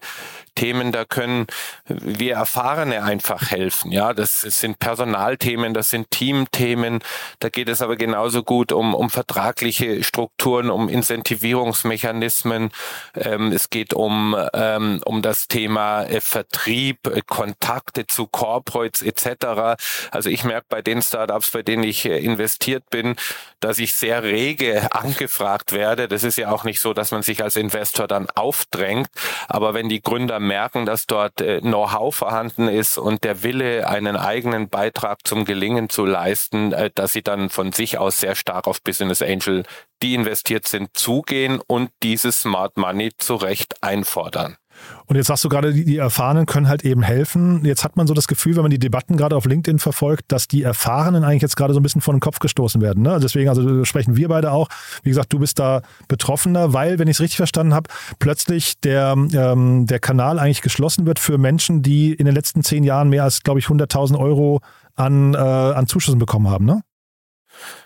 Themen, 0.55 0.93
da 0.93 1.03
können 1.03 1.47
wir 1.87 2.35
Erfahrene 2.35 3.03
einfach 3.03 3.51
helfen. 3.51 3.91
Ja, 3.91 4.13
das 4.13 4.39
sind 4.41 4.79
Personalthemen, 4.79 5.73
das 5.73 5.89
sind 5.89 6.09
Teamthemen. 6.09 6.99
Da 7.39 7.49
geht 7.49 7.67
es 7.67 7.81
aber 7.81 7.97
genauso 7.97 8.43
gut 8.43 8.71
um, 8.71 8.93
um 8.93 9.09
vertragliche 9.09 10.05
Strukturen, 10.05 10.69
um 10.69 10.87
Incentivierungsmechanismen. 10.87 12.71
Ähm, 13.13 13.51
es 13.51 13.69
geht 13.69 13.93
um, 13.93 14.37
ähm, 14.53 15.01
um 15.03 15.21
das 15.21 15.49
Thema 15.49 16.03
äh, 16.03 16.21
Vertrieb, 16.21 17.07
äh, 17.07 17.21
Kontakte 17.41 18.05
zu 18.05 18.27
Corporates 18.27 19.01
etc. 19.01 19.81
Also 20.11 20.29
ich 20.29 20.43
merke 20.43 20.67
bei 20.69 20.83
den 20.83 21.01
Startups, 21.01 21.49
bei 21.49 21.63
denen 21.63 21.81
ich 21.81 22.05
äh, 22.05 22.19
investiert 22.19 22.91
bin, 22.91 23.15
dass 23.59 23.79
ich 23.79 23.95
sehr 23.95 24.21
rege 24.21 24.87
angefragt 24.91 25.71
werde. 25.71 26.07
Das 26.07 26.23
ist 26.23 26.37
ja 26.37 26.51
auch 26.51 26.65
nicht 26.65 26.79
so, 26.79 26.93
dass 26.93 27.09
man 27.09 27.23
sich 27.23 27.43
als 27.43 27.55
Investor 27.55 28.07
dann 28.07 28.29
aufdrängt. 28.29 29.07
Aber 29.47 29.73
wenn 29.73 29.89
die 29.89 30.03
Gründer 30.03 30.39
merken, 30.39 30.85
dass 30.85 31.07
dort 31.07 31.41
äh, 31.41 31.61
Know-how 31.61 32.15
vorhanden 32.15 32.67
ist 32.67 32.99
und 32.99 33.23
der 33.23 33.41
Wille, 33.41 33.87
einen 33.87 34.17
eigenen 34.17 34.69
Beitrag 34.69 35.25
zum 35.25 35.43
Gelingen 35.43 35.89
zu 35.89 36.05
leisten, 36.05 36.73
äh, 36.73 36.91
dass 36.93 37.13
sie 37.13 37.23
dann 37.23 37.49
von 37.49 37.71
sich 37.71 37.97
aus 37.97 38.19
sehr 38.19 38.35
stark 38.35 38.67
auf 38.67 38.83
Business 38.83 39.23
Angel, 39.23 39.63
die 40.03 40.13
investiert 40.13 40.67
sind, 40.67 40.95
zugehen 40.95 41.59
und 41.65 41.89
dieses 42.03 42.41
Smart 42.41 42.77
Money 42.77 43.13
zu 43.17 43.33
Recht 43.35 43.81
einfordern. 43.81 44.57
Und 45.05 45.15
jetzt 45.15 45.27
sagst 45.27 45.43
du 45.43 45.49
gerade, 45.49 45.73
die, 45.73 45.97
Erfahrenen 45.97 46.45
können 46.45 46.67
halt 46.67 46.83
eben 46.85 47.01
helfen. 47.01 47.65
Jetzt 47.65 47.83
hat 47.83 47.97
man 47.97 48.07
so 48.07 48.13
das 48.13 48.27
Gefühl, 48.27 48.55
wenn 48.55 48.63
man 48.63 48.71
die 48.71 48.79
Debatten 48.79 49.17
gerade 49.17 49.35
auf 49.35 49.45
LinkedIn 49.45 49.79
verfolgt, 49.79 50.31
dass 50.31 50.47
die 50.47 50.63
Erfahrenen 50.63 51.23
eigentlich 51.23 51.41
jetzt 51.41 51.57
gerade 51.57 51.73
so 51.73 51.79
ein 51.79 51.83
bisschen 51.83 52.01
vor 52.01 52.13
den 52.13 52.21
Kopf 52.21 52.39
gestoßen 52.39 52.81
werden. 52.81 53.03
Ne? 53.03 53.19
Deswegen, 53.21 53.49
also 53.49 53.83
sprechen 53.85 54.15
wir 54.15 54.29
beide 54.29 54.51
auch. 54.51 54.67
Wie 55.03 55.09
gesagt, 55.09 55.33
du 55.33 55.39
bist 55.39 55.59
da 55.59 55.81
Betroffener, 56.07 56.73
weil, 56.73 56.99
wenn 56.99 57.07
ich 57.07 57.17
es 57.17 57.21
richtig 57.21 57.37
verstanden 57.37 57.73
habe, 57.73 57.89
plötzlich 58.19 58.79
der, 58.79 59.15
ähm, 59.33 59.85
der 59.85 59.99
Kanal 59.99 60.39
eigentlich 60.39 60.61
geschlossen 60.61 61.05
wird 61.05 61.19
für 61.19 61.37
Menschen, 61.37 61.81
die 61.81 62.13
in 62.13 62.25
den 62.25 62.35
letzten 62.35 62.63
zehn 62.63 62.83
Jahren 62.83 63.09
mehr 63.09 63.23
als, 63.23 63.43
glaube 63.43 63.59
ich, 63.59 63.65
100.000 63.65 64.17
Euro 64.17 64.61
an, 64.95 65.33
äh, 65.33 65.37
an 65.37 65.87
Zuschüssen 65.87 66.19
bekommen 66.19 66.49
haben. 66.49 66.65
Ne? 66.65 66.81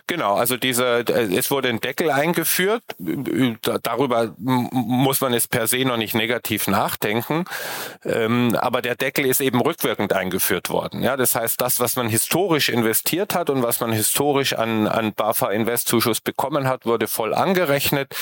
Genau, 0.08 0.36
also 0.36 0.56
dieser, 0.56 1.00
äh, 1.10 1.36
es 1.36 1.50
wurde 1.50 1.70
ein 1.70 1.82
Deckel 1.82 2.12
eingeführt. 2.12 2.84
Darüber 3.82 4.36
muss 4.38 5.20
man 5.22 5.34
es 5.34 5.48
per 5.48 5.66
se 5.66 5.84
noch 5.84 5.98
nicht 5.98 6.14
negativ 6.14 6.68
nachdenken. 6.68 7.46
Ähm, 8.04 8.56
aber 8.60 8.84
der 8.84 8.96
Deckel 8.96 9.26
ist 9.26 9.42
eben 9.42 9.60
rückwirkend 9.62 10.14
eingeführt 10.14 10.70
worden. 10.70 11.02
Ja, 11.02 11.18
das 11.18 11.34
heißt, 11.34 11.60
das, 11.60 11.80
was 11.80 11.96
man 11.96 12.08
historisch 12.08 12.70
investiert 12.70 13.34
hat 13.34 13.50
und 13.50 13.64
was 13.64 13.80
man 13.80 13.92
historisch 13.94 14.54
an, 14.54 14.88
an 14.88 15.14
BAFA 15.14 15.50
Investzuschuss 15.50 16.22
bekommen 16.22 16.68
hat, 16.68 16.86
wurde 16.86 17.08
voll 17.08 17.34
angerechnet. 17.34 18.16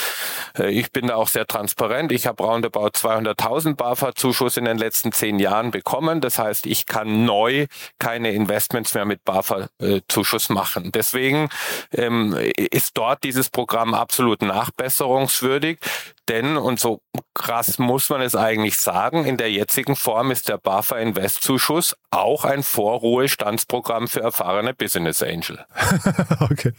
Äh, 0.58 0.70
ich 0.70 0.90
bin 0.90 1.08
da 1.08 1.16
auch 1.16 1.28
sehr 1.28 1.46
transparent. 1.46 2.12
Ich 2.12 2.26
habe 2.26 2.42
roundabout 2.42 2.92
200.000 2.94 3.74
BAFA 3.74 4.14
Zuschuss 4.14 4.56
in 4.56 4.64
den 4.64 4.78
letzten 4.78 5.12
zehn 5.12 5.38
Jahren 5.38 5.70
bekommen. 5.70 6.22
Das 6.22 6.38
heißt, 6.38 6.64
ich 6.64 6.86
kann 6.86 7.26
neu 7.26 7.66
keine 7.98 8.30
Investments 8.30 8.94
mehr 8.94 9.04
mit 9.04 9.22
BAFA 9.24 9.68
äh, 9.80 10.00
Zuschuss 10.08 10.48
machen. 10.48 10.90
Deswegen 10.92 11.50
ähm, 11.92 12.36
ist 12.56 12.96
dort 12.96 13.24
dieses 13.24 13.50
Programm 13.50 13.94
absolut 13.94 14.42
nachbesserungswürdig. 14.42 15.78
Denn, 16.28 16.56
und 16.56 16.80
so 16.80 17.00
krass 17.34 17.78
muss 17.78 18.08
man 18.08 18.22
es 18.22 18.34
eigentlich 18.34 18.78
sagen, 18.78 19.26
in 19.26 19.36
der 19.36 19.50
jetzigen 19.50 19.94
Form 19.94 20.30
ist 20.30 20.48
der 20.48 20.56
BAFA 20.56 20.96
Invest 20.96 21.42
Zuschuss 21.42 21.94
auch 22.10 22.44
ein 22.44 22.62
Vorruhestandsprogramm 22.62 24.08
für 24.08 24.20
erfahrene 24.20 24.72
Business 24.72 25.22
Angel. 25.22 25.58
okay. 26.40 26.72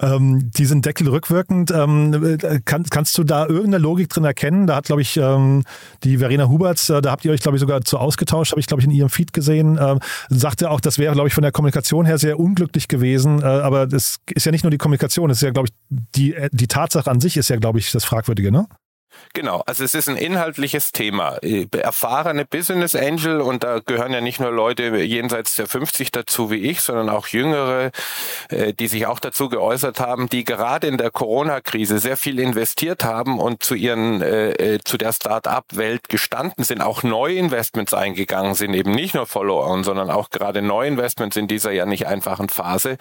Ähm, 0.00 0.50
diesen 0.52 0.80
Deckel 0.80 1.08
rückwirkend, 1.08 1.70
ähm, 1.70 2.38
kann, 2.64 2.84
kannst 2.84 3.18
du 3.18 3.24
da 3.24 3.46
irgendeine 3.46 3.78
Logik 3.78 4.08
drin 4.08 4.24
erkennen? 4.24 4.66
Da 4.66 4.76
hat, 4.76 4.86
glaube 4.86 5.02
ich, 5.02 5.16
ähm, 5.16 5.64
die 6.04 6.18
Verena 6.18 6.48
Huberts, 6.48 6.88
äh, 6.88 7.02
da 7.02 7.10
habt 7.10 7.24
ihr 7.24 7.32
euch, 7.32 7.40
glaube 7.40 7.56
ich, 7.56 7.60
sogar 7.60 7.82
zu 7.82 7.98
ausgetauscht, 7.98 8.52
habe 8.52 8.60
ich, 8.60 8.66
glaube 8.66 8.80
ich, 8.80 8.86
in 8.86 8.92
ihrem 8.92 9.10
Feed 9.10 9.32
gesehen, 9.32 9.78
ähm, 9.80 9.98
sagte 10.30 10.70
auch, 10.70 10.80
das 10.80 10.98
wäre, 10.98 11.12
glaube 11.12 11.28
ich, 11.28 11.34
von 11.34 11.42
der 11.42 11.52
Kommunikation 11.52 12.06
her 12.06 12.18
sehr 12.18 12.38
unglücklich 12.38 12.88
gewesen. 12.88 13.42
Äh, 13.42 13.44
aber 13.44 13.86
das 13.86 14.16
ist 14.32 14.46
ja 14.46 14.52
nicht 14.52 14.64
nur 14.64 14.70
die 14.70 14.78
Kommunikation, 14.78 15.28
es 15.30 15.38
ist 15.38 15.42
ja, 15.42 15.50
glaube 15.50 15.68
ich, 15.68 15.74
die, 16.14 16.34
äh, 16.34 16.48
die 16.52 16.68
Tatsache 16.68 17.10
an 17.10 17.20
sich 17.20 17.36
ist 17.36 17.48
ja, 17.50 17.56
glaube 17.56 17.80
ich, 17.80 17.92
das 17.92 18.04
Fragwürdige, 18.04 18.52
ne? 18.52 18.66
Genau, 19.34 19.62
also 19.66 19.84
es 19.84 19.94
ist 19.94 20.08
ein 20.08 20.16
inhaltliches 20.16 20.92
Thema. 20.92 21.36
Äh, 21.42 21.66
erfahrene 21.72 22.44
Business 22.44 22.94
Angel, 22.94 23.40
und 23.40 23.64
da 23.64 23.80
gehören 23.80 24.12
ja 24.12 24.20
nicht 24.20 24.40
nur 24.40 24.50
Leute 24.50 24.96
jenseits 24.96 25.56
der 25.56 25.66
50 25.66 26.10
dazu 26.10 26.50
wie 26.50 26.56
ich, 26.56 26.80
sondern 26.80 27.08
auch 27.08 27.28
Jüngere, 27.28 27.90
äh, 28.48 28.72
die 28.72 28.88
sich 28.88 29.06
auch 29.06 29.20
dazu 29.20 29.48
geäußert 29.48 30.00
haben, 30.00 30.28
die 30.28 30.44
gerade 30.44 30.86
in 30.86 30.98
der 30.98 31.10
Corona-Krise 31.10 31.98
sehr 31.98 32.16
viel 32.16 32.38
investiert 32.38 33.04
haben 33.04 33.38
und 33.38 33.62
zu 33.62 33.74
ihren, 33.74 34.22
äh, 34.22 34.78
zu 34.84 34.98
der 34.98 35.12
Start-up-Welt 35.12 36.08
gestanden 36.08 36.64
sind, 36.64 36.80
auch 36.80 37.02
Neuinvestments 37.02 37.94
eingegangen 37.94 38.54
sind, 38.54 38.74
eben 38.74 38.92
nicht 38.92 39.14
nur 39.14 39.26
Follow-on, 39.26 39.84
sondern 39.84 40.10
auch 40.10 40.30
gerade 40.30 40.62
Neuinvestments 40.62 41.36
in 41.36 41.48
dieser 41.48 41.70
ja 41.70 41.86
nicht 41.86 42.06
einfachen 42.06 42.48
Phase 42.48 42.96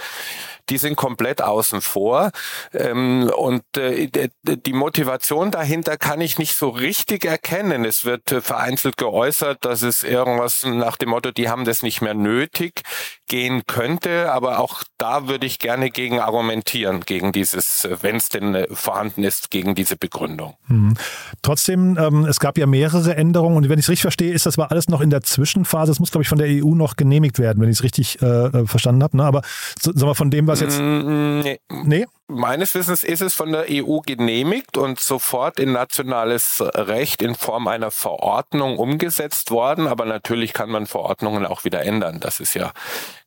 die 0.70 0.78
sind 0.78 0.96
komplett 0.96 1.42
außen 1.42 1.82
vor. 1.82 2.32
Ähm, 2.74 3.32
und 3.36 3.64
äh, 3.78 4.10
die 4.44 4.74
Motivation 4.74 5.52
dahinter 5.52 5.98
kann 6.08 6.22
ich 6.22 6.38
nicht 6.38 6.56
so 6.56 6.70
richtig 6.70 7.26
erkennen. 7.26 7.84
Es 7.84 8.06
wird 8.06 8.32
äh, 8.32 8.40
vereinzelt 8.40 8.96
geäußert, 8.96 9.66
dass 9.66 9.82
es 9.82 10.04
irgendwas 10.04 10.64
nach 10.64 10.96
dem 10.96 11.10
Motto, 11.10 11.32
die 11.32 11.50
haben 11.50 11.66
das 11.66 11.84
nicht 11.84 12.02
mehr 12.02 12.14
nötig 12.14 12.84
gehen 13.28 13.64
könnte, 13.68 14.32
aber 14.32 14.60
auch 14.60 14.86
da 14.98 15.28
würde 15.28 15.46
ich 15.46 15.60
gerne 15.60 15.90
gegen 15.90 16.22
argumentieren, 16.22 17.02
gegen 17.02 17.34
dieses, 17.34 17.84
äh, 17.84 17.98
wenn 18.00 18.16
es 18.16 18.30
denn 18.30 18.56
äh, 18.56 18.68
vorhanden 18.72 19.26
ist, 19.26 19.52
gegen 19.52 19.76
diese 19.76 19.98
Begründung. 19.98 20.56
Mhm. 20.70 20.94
Trotzdem, 21.42 21.98
ähm, 22.00 22.24
es 22.24 22.40
gab 22.40 22.58
ja 22.58 22.68
mehrere 22.68 23.14
Änderungen 23.18 23.58
und 23.58 23.68
wenn 23.68 23.78
ich 23.78 23.84
es 23.84 23.90
richtig 23.90 24.04
verstehe, 24.04 24.32
ist 24.32 24.46
das 24.46 24.58
war 24.58 24.72
alles 24.72 24.88
noch 24.88 25.02
in 25.02 25.10
der 25.10 25.24
Zwischenphase. 25.24 25.92
Es 25.92 26.00
muss, 26.00 26.12
glaube 26.12 26.22
ich, 26.22 26.30
von 26.30 26.38
der 26.38 26.48
EU 26.48 26.74
noch 26.74 26.96
genehmigt 26.96 27.38
werden, 27.38 27.62
wenn 27.62 27.70
ich 27.70 27.80
es 27.80 27.84
richtig 27.84 28.22
äh, 28.22 28.66
verstanden 28.66 29.04
habe. 29.04 29.18
Ne? 29.18 29.26
Aber 29.26 29.42
so, 29.78 29.92
sag 29.94 30.06
mal, 30.06 30.14
von 30.14 30.32
dem, 30.32 30.48
was 30.48 30.62
jetzt. 30.62 30.80
Mm, 30.80 31.42
nee. 31.42 31.60
nee? 31.84 32.06
Meines 32.30 32.76
Wissens 32.76 33.06
ist 33.06 33.22
es 33.22 33.36
von 33.36 33.54
der 33.54 33.68
EU 33.70 34.00
genehmigt 34.00 34.78
und 34.78 35.00
sofort 35.00 35.62
in 35.62 35.72
nationales 35.72 36.62
Recht 36.62 37.22
in 37.22 37.36
Form 37.36 37.70
einer 37.70 37.90
Verordnung 37.90 38.78
umgesetzt 38.78 39.50
worden. 39.50 39.88
Aber 39.88 40.04
natürlich 40.04 40.52
kann 40.52 40.70
man 40.70 40.88
Verordnungen 40.88 41.46
auch 41.46 41.64
wieder 41.64 41.86
ändern. 41.86 42.20
Das 42.20 42.42
ist 42.42 42.54
ja 42.54 42.74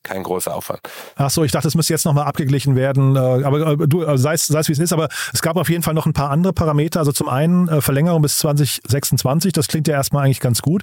kein 0.02 0.22
großer 0.22 0.54
Aufwand. 0.54 0.80
Ach 1.16 1.30
so, 1.30 1.44
ich 1.44 1.52
dachte, 1.52 1.68
es 1.68 1.74
müsste 1.74 1.94
jetzt 1.94 2.04
nochmal 2.04 2.26
abgeglichen 2.26 2.76
werden. 2.76 3.16
Äh, 3.16 3.18
aber 3.18 3.72
äh, 3.72 3.88
du, 3.88 4.04
sei 4.18 4.34
es, 4.34 4.46
sei 4.46 4.60
es 4.60 4.68
wie 4.68 4.72
es 4.72 4.78
ist, 4.78 4.92
aber 4.92 5.08
es 5.32 5.40
gab 5.40 5.56
auf 5.56 5.70
jeden 5.70 5.82
Fall 5.82 5.94
noch 5.94 6.04
ein 6.04 6.12
paar 6.12 6.30
andere 6.30 6.52
Parameter. 6.52 7.00
Also 7.00 7.12
zum 7.12 7.30
einen 7.30 7.68
äh, 7.68 7.80
Verlängerung 7.80 8.20
bis 8.20 8.36
2026, 8.36 9.54
das 9.54 9.66
klingt 9.68 9.88
ja 9.88 9.94
erstmal 9.94 10.26
eigentlich 10.26 10.40
ganz 10.40 10.60
gut. 10.60 10.82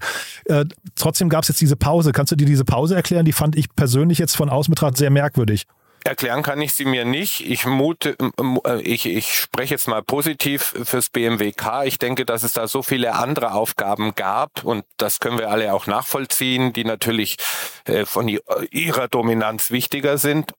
Trotzdem 0.95 1.29
gab 1.29 1.43
es 1.43 1.49
jetzt 1.49 1.61
diese 1.61 1.75
Pause. 1.75 2.13
Kannst 2.13 2.31
du 2.31 2.35
dir 2.35 2.45
diese 2.45 2.65
Pause 2.65 2.95
erklären? 2.95 3.25
Die 3.25 3.33
fand 3.33 3.55
ich 3.55 3.75
persönlich 3.75 4.17
jetzt 4.17 4.35
von 4.35 4.49
außen 4.49 4.71
betrachtet 4.71 4.97
sehr 4.97 5.09
merkwürdig. 5.11 5.67
Erklären 6.07 6.41
kann 6.41 6.61
ich 6.61 6.73
sie 6.73 6.85
mir 6.85 7.03
nicht. 7.03 7.41
Ich 7.41 7.65
mute, 7.65 8.15
äh, 8.65 8.81
ich, 8.81 9.05
ich 9.05 9.33
spreche 9.33 9.73
jetzt 9.73 9.89
mal 9.89 10.01
positiv 10.01 10.73
fürs 10.85 11.09
BMWK. 11.09 11.83
Ich 11.83 11.99
denke, 11.99 12.23
dass 12.23 12.43
es 12.43 12.53
da 12.53 12.69
so 12.69 12.81
viele 12.81 13.13
andere 13.15 13.51
Aufgaben 13.51 14.15
gab 14.15 14.63
und 14.63 14.85
das 14.95 15.19
können 15.19 15.37
wir 15.37 15.51
alle 15.51 15.73
auch 15.73 15.85
nachvollziehen, 15.85 16.71
die 16.71 16.85
natürlich 16.85 17.35
äh, 17.83 18.05
von 18.05 18.29
ihrer 18.29 19.09
Dominanz 19.09 19.69
wichtiger 19.69 20.17
sind 20.17 20.53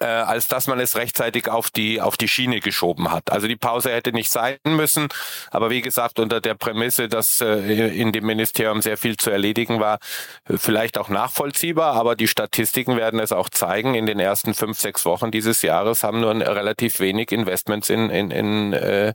äh, 0.00 0.04
als 0.04 0.48
dass 0.48 0.66
man 0.66 0.80
es 0.80 0.96
rechtzeitig 0.96 1.48
auf 1.48 1.70
die 1.70 2.00
auf 2.00 2.16
die 2.16 2.28
Schiene 2.28 2.60
geschoben 2.60 3.10
hat. 3.10 3.30
Also 3.30 3.48
die 3.48 3.56
Pause 3.56 3.90
hätte 3.90 4.12
nicht 4.12 4.30
sein 4.30 4.58
müssen, 4.64 5.08
aber 5.50 5.70
wie 5.70 5.82
gesagt 5.82 6.18
unter 6.18 6.40
der 6.40 6.54
Prämisse, 6.54 7.08
dass 7.08 7.40
äh, 7.40 7.88
in 7.88 8.12
dem 8.12 8.26
Ministerium 8.26 8.82
sehr 8.82 8.96
viel 8.96 9.16
zu 9.16 9.30
erledigen 9.30 9.80
war, 9.80 9.98
vielleicht 10.48 10.98
auch 10.98 11.08
nachvollziehbar. 11.08 11.94
Aber 11.94 12.16
die 12.16 12.28
Statistiken 12.28 12.96
werden 12.96 13.20
es 13.20 13.32
auch 13.32 13.48
zeigen. 13.48 13.94
In 13.94 14.06
den 14.06 14.20
ersten 14.20 14.54
fünf 14.54 14.80
sechs 14.80 15.04
Wochen 15.04 15.30
dieses 15.30 15.62
Jahres 15.62 16.02
haben 16.02 16.20
nur 16.20 16.34
relativ 16.34 17.00
wenig 17.00 17.32
Investments 17.32 17.90
in 17.90 18.10
in, 18.10 18.30
in 18.30 18.72
äh, 18.72 19.14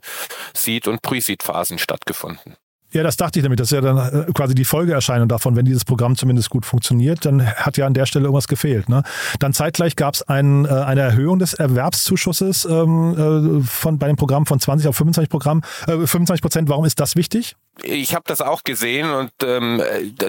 Seed 0.54 0.88
und 0.88 1.02
Pre-Seed 1.02 1.42
Phasen 1.42 1.78
stattgefunden. 1.78 2.56
Ja, 2.92 3.02
das 3.02 3.16
dachte 3.16 3.38
ich 3.38 3.42
damit. 3.42 3.60
Das 3.60 3.70
ist 3.70 3.72
ja 3.72 3.80
dann 3.82 3.98
äh, 3.98 4.32
quasi 4.32 4.54
die 4.54 4.64
Folgeerscheinung 4.64 5.28
davon, 5.28 5.56
wenn 5.56 5.66
dieses 5.66 5.84
Programm 5.84 6.16
zumindest 6.16 6.48
gut 6.48 6.64
funktioniert, 6.64 7.24
dann 7.26 7.46
hat 7.46 7.76
ja 7.76 7.86
an 7.86 7.92
der 7.92 8.06
Stelle 8.06 8.24
irgendwas 8.24 8.48
gefehlt. 8.48 8.88
Ne? 8.88 9.02
Dann 9.40 9.52
zeitgleich 9.52 9.94
gab 9.94 10.14
es 10.14 10.22
ein, 10.22 10.64
äh, 10.64 10.68
eine 10.68 11.02
Erhöhung 11.02 11.38
des 11.38 11.52
Erwerbszuschusses 11.54 12.64
ähm, 12.64 13.60
äh, 13.60 13.62
von, 13.62 13.98
bei 13.98 14.06
dem 14.06 14.16
Programm 14.16 14.46
von 14.46 14.58
20 14.58 14.88
auf 14.88 14.96
25 14.96 15.28
Programm, 15.28 15.62
äh, 15.86 16.06
25 16.06 16.40
Prozent. 16.40 16.68
Warum 16.70 16.86
ist 16.86 16.98
das 16.98 17.14
wichtig? 17.14 17.56
Ich 17.82 18.14
habe 18.14 18.24
das 18.26 18.40
auch 18.40 18.64
gesehen 18.64 19.10
und 19.10 19.30
ähm, 19.44 19.82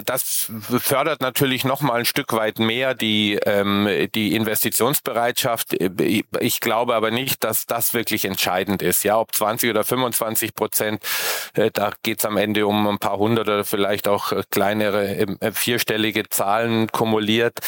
das 0.04 0.50
fördert 0.78 1.20
natürlich 1.20 1.64
noch 1.64 1.80
mal 1.80 2.00
ein 2.00 2.04
Stück 2.04 2.32
weit 2.32 2.58
mehr 2.58 2.94
die 2.94 3.38
ähm, 3.44 3.88
die 4.14 4.34
Investitionsbereitschaft. 4.34 5.74
Ich 6.40 6.60
glaube 6.60 6.94
aber 6.94 7.10
nicht, 7.10 7.44
dass 7.44 7.66
das 7.66 7.94
wirklich 7.94 8.24
entscheidend 8.24 8.82
ist. 8.82 9.04
Ja, 9.04 9.18
ob 9.18 9.34
20 9.34 9.70
oder 9.70 9.84
25 9.84 10.54
Prozent, 10.54 11.02
äh, 11.54 11.70
da 11.72 11.92
geht's 12.02 12.24
am 12.24 12.36
Ende 12.36 12.66
um 12.66 12.86
ein 12.86 12.98
paar 12.98 13.18
hundert 13.18 13.48
oder 13.48 13.64
vielleicht 13.64 14.08
auch 14.08 14.32
kleinere 14.50 15.16
äh, 15.40 15.52
vierstellige 15.52 16.28
Zahlen 16.28 16.88
kumuliert. 16.88 17.58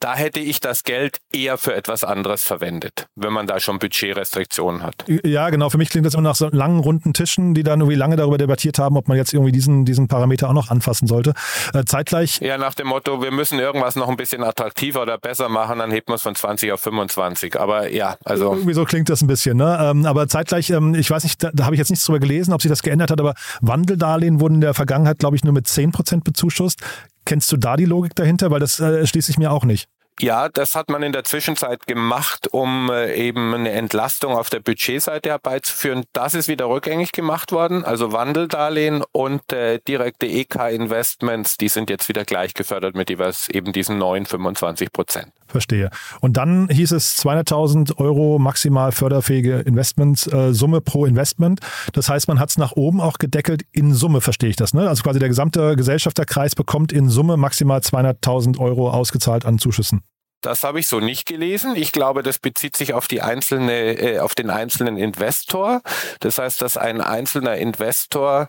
Da 0.00 0.14
hätte 0.14 0.40
ich 0.40 0.60
das 0.60 0.84
Geld 0.84 1.18
eher 1.32 1.58
für 1.58 1.74
etwas 1.74 2.04
anderes 2.04 2.42
verwendet, 2.44 3.08
wenn 3.14 3.32
man 3.32 3.46
da 3.46 3.60
schon 3.60 3.78
Budgetrestriktionen 3.78 4.82
hat. 4.82 5.04
Ja, 5.24 5.50
genau. 5.50 5.70
Für 5.70 5.78
mich 5.78 5.90
klingt 5.90 6.06
das 6.06 6.14
immer 6.14 6.22
nach 6.22 6.34
so 6.34 6.48
langen 6.48 6.80
runden 6.80 7.14
Tischen, 7.14 7.54
die 7.54 7.62
dann 7.62 7.80
irgendwie 7.80 7.96
lange 7.96 8.16
darüber 8.16 8.38
debattiert 8.38 8.78
haben, 8.78 8.96
ob 8.96 9.08
man 9.08 9.16
jetzt 9.16 9.27
jetzt 9.28 9.34
irgendwie 9.34 9.52
diesen, 9.52 9.84
diesen 9.84 10.08
Parameter 10.08 10.48
auch 10.48 10.54
noch 10.54 10.70
anfassen 10.70 11.06
sollte. 11.06 11.34
Äh, 11.74 11.84
zeitgleich. 11.84 12.40
Ja, 12.40 12.58
nach 12.58 12.74
dem 12.74 12.88
Motto, 12.88 13.22
wir 13.22 13.30
müssen 13.30 13.58
irgendwas 13.58 13.96
noch 13.96 14.08
ein 14.08 14.16
bisschen 14.16 14.42
attraktiver 14.42 15.02
oder 15.02 15.18
besser 15.18 15.48
machen, 15.48 15.78
dann 15.78 15.90
hebt 15.90 16.08
man 16.08 16.16
es 16.16 16.22
von 16.22 16.34
20 16.34 16.72
auf 16.72 16.80
25. 16.80 17.58
Aber 17.58 17.90
ja, 17.90 18.16
also. 18.24 18.52
Irgendwie 18.52 18.74
so 18.74 18.84
klingt 18.84 19.08
das 19.08 19.22
ein 19.22 19.26
bisschen, 19.26 19.56
ne? 19.56 19.78
Ähm, 19.80 20.06
aber 20.06 20.28
zeitgleich, 20.28 20.70
ähm, 20.70 20.94
ich 20.94 21.10
weiß 21.10 21.24
nicht, 21.24 21.42
da, 21.42 21.50
da 21.52 21.64
habe 21.64 21.74
ich 21.74 21.78
jetzt 21.78 21.90
nichts 21.90 22.04
drüber 22.04 22.18
gelesen, 22.18 22.52
ob 22.52 22.62
sich 22.62 22.68
das 22.68 22.82
geändert 22.82 23.10
hat, 23.10 23.20
aber 23.20 23.34
Wandeldarlehen 23.60 24.40
wurden 24.40 24.56
in 24.56 24.60
der 24.60 24.74
Vergangenheit, 24.74 25.18
glaube 25.18 25.36
ich, 25.36 25.44
nur 25.44 25.52
mit 25.52 25.66
10 25.66 25.92
Prozent 25.92 26.24
bezuschusst. 26.24 26.80
Kennst 27.24 27.52
du 27.52 27.56
da 27.56 27.76
die 27.76 27.84
Logik 27.84 28.14
dahinter? 28.14 28.50
Weil 28.50 28.60
das 28.60 28.80
äh, 28.80 29.06
schließe 29.06 29.30
ich 29.30 29.38
mir 29.38 29.52
auch 29.52 29.64
nicht. 29.64 29.88
Ja, 30.20 30.48
das 30.48 30.74
hat 30.74 30.90
man 30.90 31.04
in 31.04 31.12
der 31.12 31.22
Zwischenzeit 31.22 31.86
gemacht, 31.86 32.48
um 32.52 32.90
äh, 32.90 33.14
eben 33.14 33.54
eine 33.54 33.70
Entlastung 33.70 34.32
auf 34.32 34.50
der 34.50 34.58
Budgetseite 34.58 35.28
herbeizuführen. 35.28 36.04
Das 36.12 36.34
ist 36.34 36.48
wieder 36.48 36.68
rückgängig 36.68 37.12
gemacht 37.12 37.52
worden. 37.52 37.84
Also 37.84 38.10
Wandeldarlehen 38.10 39.04
und 39.12 39.52
äh, 39.52 39.78
direkte 39.86 40.26
EK-Investments, 40.26 41.56
die 41.56 41.68
sind 41.68 41.88
jetzt 41.88 42.08
wieder 42.08 42.24
gleich 42.24 42.54
gefördert 42.54 42.96
mit 42.96 43.10
jeweils 43.10 43.48
eben 43.48 43.72
diesen 43.72 43.98
neuen 43.98 44.26
25 44.26 44.92
Prozent. 44.92 45.32
Verstehe. 45.48 45.90
Und 46.20 46.36
dann 46.36 46.68
hieß 46.68 46.92
es 46.92 47.16
200.000 47.18 47.96
Euro 47.96 48.38
maximal 48.38 48.92
förderfähige 48.92 49.60
Investmentssumme 49.60 50.76
äh, 50.76 50.80
pro 50.80 51.06
Investment. 51.06 51.60
Das 51.92 52.08
heißt, 52.08 52.28
man 52.28 52.38
hat 52.38 52.50
es 52.50 52.58
nach 52.58 52.72
oben 52.72 53.00
auch 53.00 53.18
gedeckelt 53.18 53.62
in 53.72 53.94
Summe, 53.94 54.20
verstehe 54.20 54.50
ich 54.50 54.56
das. 54.56 54.74
Ne? 54.74 54.88
Also 54.88 55.02
quasi 55.02 55.18
der 55.18 55.28
gesamte 55.28 55.76
Gesellschafterkreis 55.76 56.54
bekommt 56.54 56.92
in 56.92 57.08
Summe 57.08 57.36
maximal 57.36 57.80
200.000 57.80 58.58
Euro 58.58 58.90
ausgezahlt 58.90 59.46
an 59.46 59.58
Zuschüssen. 59.58 60.02
Das 60.40 60.62
habe 60.62 60.78
ich 60.78 60.86
so 60.86 61.00
nicht 61.00 61.26
gelesen. 61.26 61.74
Ich 61.74 61.90
glaube, 61.90 62.22
das 62.22 62.38
bezieht 62.38 62.76
sich 62.76 62.94
auf 62.94 63.08
die 63.08 63.22
einzelne, 63.22 63.98
äh, 63.98 64.18
auf 64.20 64.36
den 64.36 64.50
einzelnen 64.50 64.96
Investor. 64.96 65.82
Das 66.20 66.38
heißt, 66.38 66.62
dass 66.62 66.76
ein 66.76 67.00
einzelner 67.00 67.56
Investor 67.56 68.46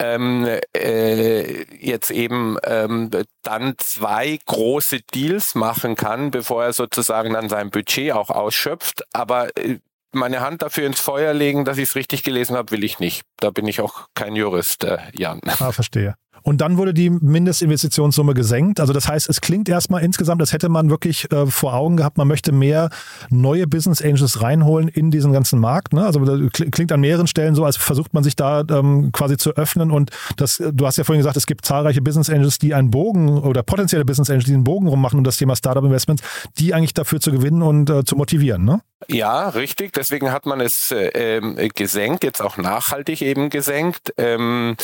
ähm, 0.00 0.46
äh, 0.76 1.64
jetzt 1.76 2.10
eben 2.10 2.56
ähm, 2.64 3.10
dann 3.42 3.74
zwei 3.78 4.38
große 4.46 5.00
Deals 5.14 5.54
machen 5.54 5.94
kann, 5.94 6.30
bevor 6.30 6.64
er 6.64 6.72
sozusagen 6.72 7.32
dann 7.32 7.48
sein 7.48 7.70
Budget 7.70 8.12
auch 8.12 8.30
ausschöpft. 8.30 9.04
Aber 9.12 9.56
äh, 9.56 9.78
meine 10.12 10.40
Hand 10.40 10.62
dafür 10.62 10.86
ins 10.86 11.00
Feuer 11.00 11.32
legen, 11.34 11.64
dass 11.64 11.78
ich 11.78 11.90
es 11.90 11.94
richtig 11.94 12.22
gelesen 12.22 12.56
habe, 12.56 12.70
will 12.72 12.84
ich 12.84 12.98
nicht. 12.98 13.22
Da 13.38 13.50
bin 13.50 13.66
ich 13.68 13.80
auch 13.80 14.08
kein 14.14 14.34
Jurist, 14.34 14.84
äh, 14.84 14.98
Jan. 15.12 15.40
Ah, 15.58 15.72
verstehe. 15.72 16.16
Und 16.42 16.60
dann 16.60 16.76
wurde 16.76 16.94
die 16.94 17.10
Mindestinvestitionssumme 17.10 18.34
gesenkt. 18.34 18.80
Also 18.80 18.92
das 18.92 19.08
heißt, 19.08 19.28
es 19.28 19.40
klingt 19.40 19.68
erstmal 19.68 20.02
insgesamt, 20.02 20.40
als 20.40 20.52
hätte 20.52 20.68
man 20.68 20.90
wirklich 20.90 21.30
äh, 21.32 21.46
vor 21.46 21.74
Augen 21.74 21.96
gehabt, 21.96 22.18
man 22.18 22.28
möchte 22.28 22.52
mehr 22.52 22.90
neue 23.30 23.66
Business 23.66 24.02
Angels 24.02 24.42
reinholen 24.42 24.88
in 24.88 25.10
diesen 25.10 25.32
ganzen 25.32 25.58
Markt. 25.58 25.92
Ne? 25.92 26.04
Also 26.04 26.24
das 26.24 26.50
klingt 26.52 26.92
an 26.92 27.00
mehreren 27.00 27.26
Stellen 27.26 27.54
so, 27.54 27.64
als 27.64 27.76
versucht 27.76 28.14
man 28.14 28.22
sich 28.22 28.36
da 28.36 28.62
ähm, 28.70 29.10
quasi 29.12 29.36
zu 29.36 29.56
öffnen. 29.56 29.90
Und 29.90 30.10
das, 30.36 30.62
du 30.72 30.86
hast 30.86 30.96
ja 30.98 31.04
vorhin 31.04 31.20
gesagt, 31.20 31.36
es 31.36 31.46
gibt 31.46 31.64
zahlreiche 31.64 32.02
Business 32.02 32.30
Angels, 32.30 32.58
die 32.58 32.74
einen 32.74 32.90
Bogen 32.90 33.38
oder 33.38 33.62
potenzielle 33.62 34.04
Business 34.04 34.30
Angels, 34.30 34.46
die 34.46 34.54
einen 34.54 34.64
Bogen 34.64 34.86
rummachen 34.86 35.18
um 35.18 35.24
das 35.24 35.36
Thema 35.36 35.56
Startup 35.56 35.84
Investments, 35.84 36.22
die 36.58 36.74
eigentlich 36.74 36.94
dafür 36.94 37.20
zu 37.20 37.32
gewinnen 37.32 37.62
und 37.62 37.90
äh, 37.90 38.04
zu 38.04 38.16
motivieren. 38.16 38.64
Ne? 38.64 38.80
Ja, 39.08 39.48
richtig. 39.50 39.92
Deswegen 39.92 40.32
hat 40.32 40.46
man 40.46 40.60
es 40.60 40.90
äh, 40.90 41.08
ähm, 41.08 41.56
gesenkt, 41.74 42.24
jetzt 42.24 42.40
auch 42.40 42.56
nachhaltig 42.56 43.22
eben 43.22 43.50
gesenkt. 43.50 44.14
Ähm, 44.16 44.76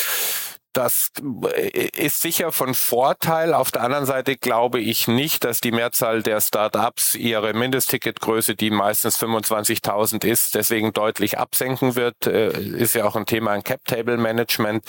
das 0.72 1.10
äh, 1.54 1.88
ist 1.96 2.20
sicher 2.20 2.52
von 2.52 2.74
Vorteil. 2.74 3.54
Auf 3.54 3.70
der 3.70 3.82
anderen 3.82 4.06
Seite 4.06 4.36
glaube 4.36 4.80
ich 4.80 5.08
nicht, 5.08 5.44
dass 5.44 5.60
die 5.60 5.72
Mehrzahl 5.72 6.22
der 6.22 6.40
Startups 6.40 7.14
ihre 7.14 7.52
Mindestticketgröße, 7.52 8.54
die 8.54 8.70
meistens 8.70 9.18
25.000 9.22 10.24
ist, 10.24 10.54
deswegen 10.54 10.92
deutlich 10.92 11.38
absenken 11.38 11.94
wird. 11.96 12.26
Äh, 12.26 12.50
ist 12.52 12.94
ja 12.94 13.04
auch 13.04 13.16
ein 13.16 13.26
Thema 13.26 13.54
in 13.54 13.62
Cap 13.62 13.84
Table 13.84 14.16
Management. 14.16 14.84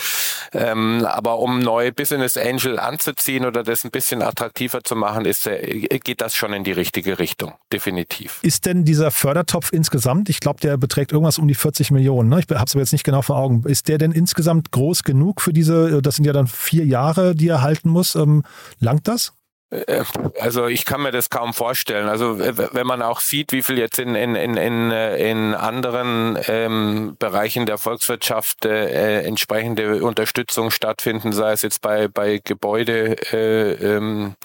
Ähm, 0.52 1.06
aber 1.06 1.40
um 1.40 1.60
neue 1.60 1.92
Business 1.92 2.38
Angel 2.38 2.80
anzuziehen 2.80 3.46
oder 3.46 3.64
das 3.64 3.84
ein 3.84 3.92
bisschen 3.92 4.22
attraktiver 4.22 4.84
zu 4.84 4.96
machen, 4.96 5.26
ist, 5.26 5.48
äh, 5.48 6.00
geht 6.04 6.22
das 6.22 6.36
schon 6.36 6.54
in 6.54 6.64
die 6.64 6.72
richtige 6.72 7.20
Richtung. 7.20 7.54
Definitiv. 7.72 8.40
Ist 8.44 8.66
denn 8.66 8.86
dieser 8.86 9.12
Fördertopf 9.12 9.74
insgesamt, 9.74 10.30
ich 10.30 10.40
glaube, 10.40 10.60
der 10.60 10.78
beträgt 10.78 11.12
irgendwas 11.12 11.40
um 11.40 11.48
die 11.48 11.56
40 11.56 11.92
Millionen. 11.92 12.30
Ne? 12.30 12.40
Ich 12.40 12.56
habe 12.56 12.64
es 12.66 12.74
aber 12.74 12.82
jetzt 12.82 12.94
nicht 12.94 13.04
genau 13.04 13.22
vor 13.22 13.38
Augen. 13.38 13.64
Ist 13.66 13.88
der 13.88 13.98
denn 13.98 14.12
insgesamt 14.12 14.72
groß 14.72 15.04
genug 15.04 15.42
für 15.42 15.52
diese 15.52 15.64
diese, 15.64 16.02
das 16.02 16.16
sind 16.16 16.26
ja 16.26 16.34
dann 16.34 16.48
vier 16.48 16.86
Jahre, 16.86 17.36
die 17.36 17.48
er 17.48 17.62
halten 17.62 17.90
muss. 17.90 18.16
Ähm, 18.16 18.44
langt 18.80 19.08
das? 19.08 19.34
Äh, 19.74 20.04
also 20.40 20.68
ich 20.68 20.86
kann 20.86 21.02
mir 21.02 21.12
das 21.12 21.30
kaum 21.30 21.54
vorstellen. 21.54 22.08
Also 22.08 22.40
wenn 22.40 22.88
man 22.88 23.02
auch 23.02 23.20
sieht, 23.20 23.52
wie 23.52 23.62
viel 23.62 23.78
jetzt 23.78 24.00
in, 24.00 24.16
in, 24.16 24.36
in, 24.36 24.58
in, 24.58 24.92
in 24.92 25.54
anderen 25.54 26.38
ähm, 26.48 27.16
Bereichen 27.20 27.66
der 27.66 27.78
Volkswirtschaft 27.78 28.66
äh, 28.66 29.22
entsprechende 29.22 30.04
Unterstützung 30.04 30.72
stattfinden, 30.72 31.34
sei 31.34 31.54
es 31.54 31.62
jetzt 31.62 31.82
bei, 31.82 32.08
bei 32.08 32.40
Gebäude. 32.44 33.16
Äh, 33.32 33.74
ähm, 33.74 34.36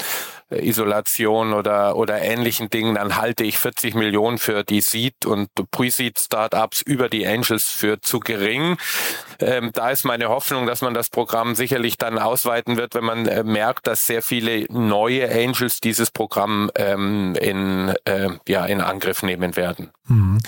Isolation 0.51 1.53
oder, 1.53 1.97
oder 1.97 2.23
ähnlichen 2.23 2.71
Dingen, 2.71 2.95
dann 2.95 3.17
halte 3.17 3.45
ich 3.45 3.59
40 3.59 3.95
Millionen 3.95 4.39
für 4.39 4.65
die 4.65 4.81
Seed- 4.81 5.27
und 5.27 5.51
Pre-Seed-Startups 5.71 6.83
über 6.83 7.11
die 7.11 7.27
Angels 7.27 7.69
für 7.69 8.01
zu 8.01 8.19
gering. 8.19 8.79
Ähm, 9.41 9.71
da 9.73 9.91
ist 9.91 10.05
meine 10.05 10.29
Hoffnung, 10.29 10.67
dass 10.67 10.83
man 10.83 10.95
das 10.95 11.11
Programm 11.11 11.55
sicherlich 11.55 11.97
dann 11.97 12.19
ausweiten 12.19 12.77
wird, 12.77 12.95
wenn 12.95 13.05
man 13.05 13.27
äh, 13.27 13.45
merkt, 13.45 13.87
dass 13.87 14.07
sehr 14.07 14.23
viele 14.23 14.67
neue 14.71 15.31
Angels 15.31 15.81
dieses 15.81 16.11
Programm 16.11 16.71
ähm, 16.75 17.35
in, 17.41 17.95
äh, 18.05 18.31
ja, 18.49 18.67
in 18.67 18.81
Angriff 18.81 19.23
nehmen 19.23 19.57
werden. 19.57 19.91
Mhm. 20.09 20.39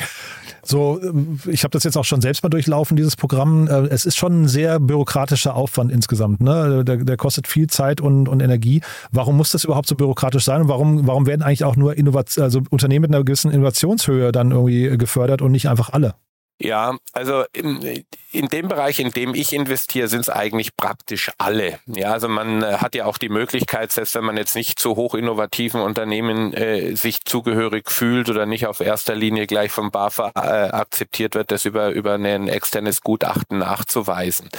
So, 0.62 1.00
äh, 1.00 1.50
ich 1.50 1.62
habe 1.64 1.70
das 1.70 1.84
jetzt 1.84 1.96
auch 1.96 2.04
schon 2.04 2.20
selbst 2.20 2.42
mal 2.42 2.48
durchlaufen, 2.48 2.96
dieses 2.96 3.16
Programm. 3.16 3.68
Äh, 3.68 3.88
es 3.88 4.06
ist 4.06 4.16
schon 4.16 4.42
ein 4.42 4.48
sehr 4.48 4.80
bürokratischer 4.80 5.54
Aufwand 5.54 5.92
insgesamt. 5.92 6.40
Ne? 6.40 6.84
Der, 6.84 6.96
der 6.96 7.16
kostet 7.16 7.46
viel 7.46 7.68
Zeit 7.68 8.00
und, 8.00 8.28
und 8.28 8.40
Energie. 8.40 8.82
Warum 9.12 9.36
muss 9.36 9.52
das 9.52 9.64
überhaupt 9.64 9.88
so 9.88 9.94
bürokratisch 9.94 10.44
sein? 10.44 10.62
Und 10.62 10.68
warum, 10.68 11.06
warum 11.06 11.26
werden 11.26 11.42
eigentlich 11.42 11.64
auch 11.64 11.76
nur 11.76 11.96
Innovation, 11.96 12.42
also 12.42 12.60
Unternehmen 12.70 13.02
mit 13.02 13.14
einer 13.14 13.24
gewissen 13.24 13.50
Innovationshöhe 13.50 14.32
dann 14.32 14.50
irgendwie 14.50 14.96
gefördert 14.98 15.42
und 15.42 15.52
nicht 15.52 15.68
einfach 15.68 15.90
alle? 15.90 16.14
Ja, 16.62 16.98
also 17.14 17.44
in, 17.54 18.04
in 18.32 18.48
dem 18.48 18.68
Bereich, 18.68 19.00
in 19.00 19.12
dem 19.12 19.34
ich 19.34 19.54
investiere, 19.54 20.08
sind 20.08 20.20
es 20.20 20.28
eigentlich 20.28 20.76
praktisch 20.76 21.30
alle. 21.38 21.80
Ja, 21.86 22.12
also 22.12 22.28
man 22.28 22.62
äh, 22.62 22.76
hat 22.76 22.94
ja 22.94 23.06
auch 23.06 23.16
die 23.16 23.30
Möglichkeit, 23.30 23.92
selbst 23.92 24.14
wenn 24.14 24.24
man 24.24 24.36
jetzt 24.36 24.54
nicht 24.54 24.78
zu 24.78 24.94
hoch 24.94 25.14
innovativen 25.14 25.80
Unternehmen 25.80 26.52
äh, 26.52 26.94
sich 26.96 27.24
zugehörig 27.24 27.90
fühlt 27.90 28.28
oder 28.28 28.44
nicht 28.44 28.66
auf 28.66 28.80
erster 28.80 29.14
Linie 29.14 29.46
gleich 29.46 29.72
vom 29.72 29.90
BAFA 29.90 30.32
äh, 30.36 30.70
akzeptiert 30.70 31.34
wird, 31.34 31.50
das 31.50 31.64
über, 31.64 31.92
über 31.92 32.14
ein 32.14 32.48
externes 32.48 33.00
Gutachten 33.00 33.56
nachzuweisen. 33.56 34.50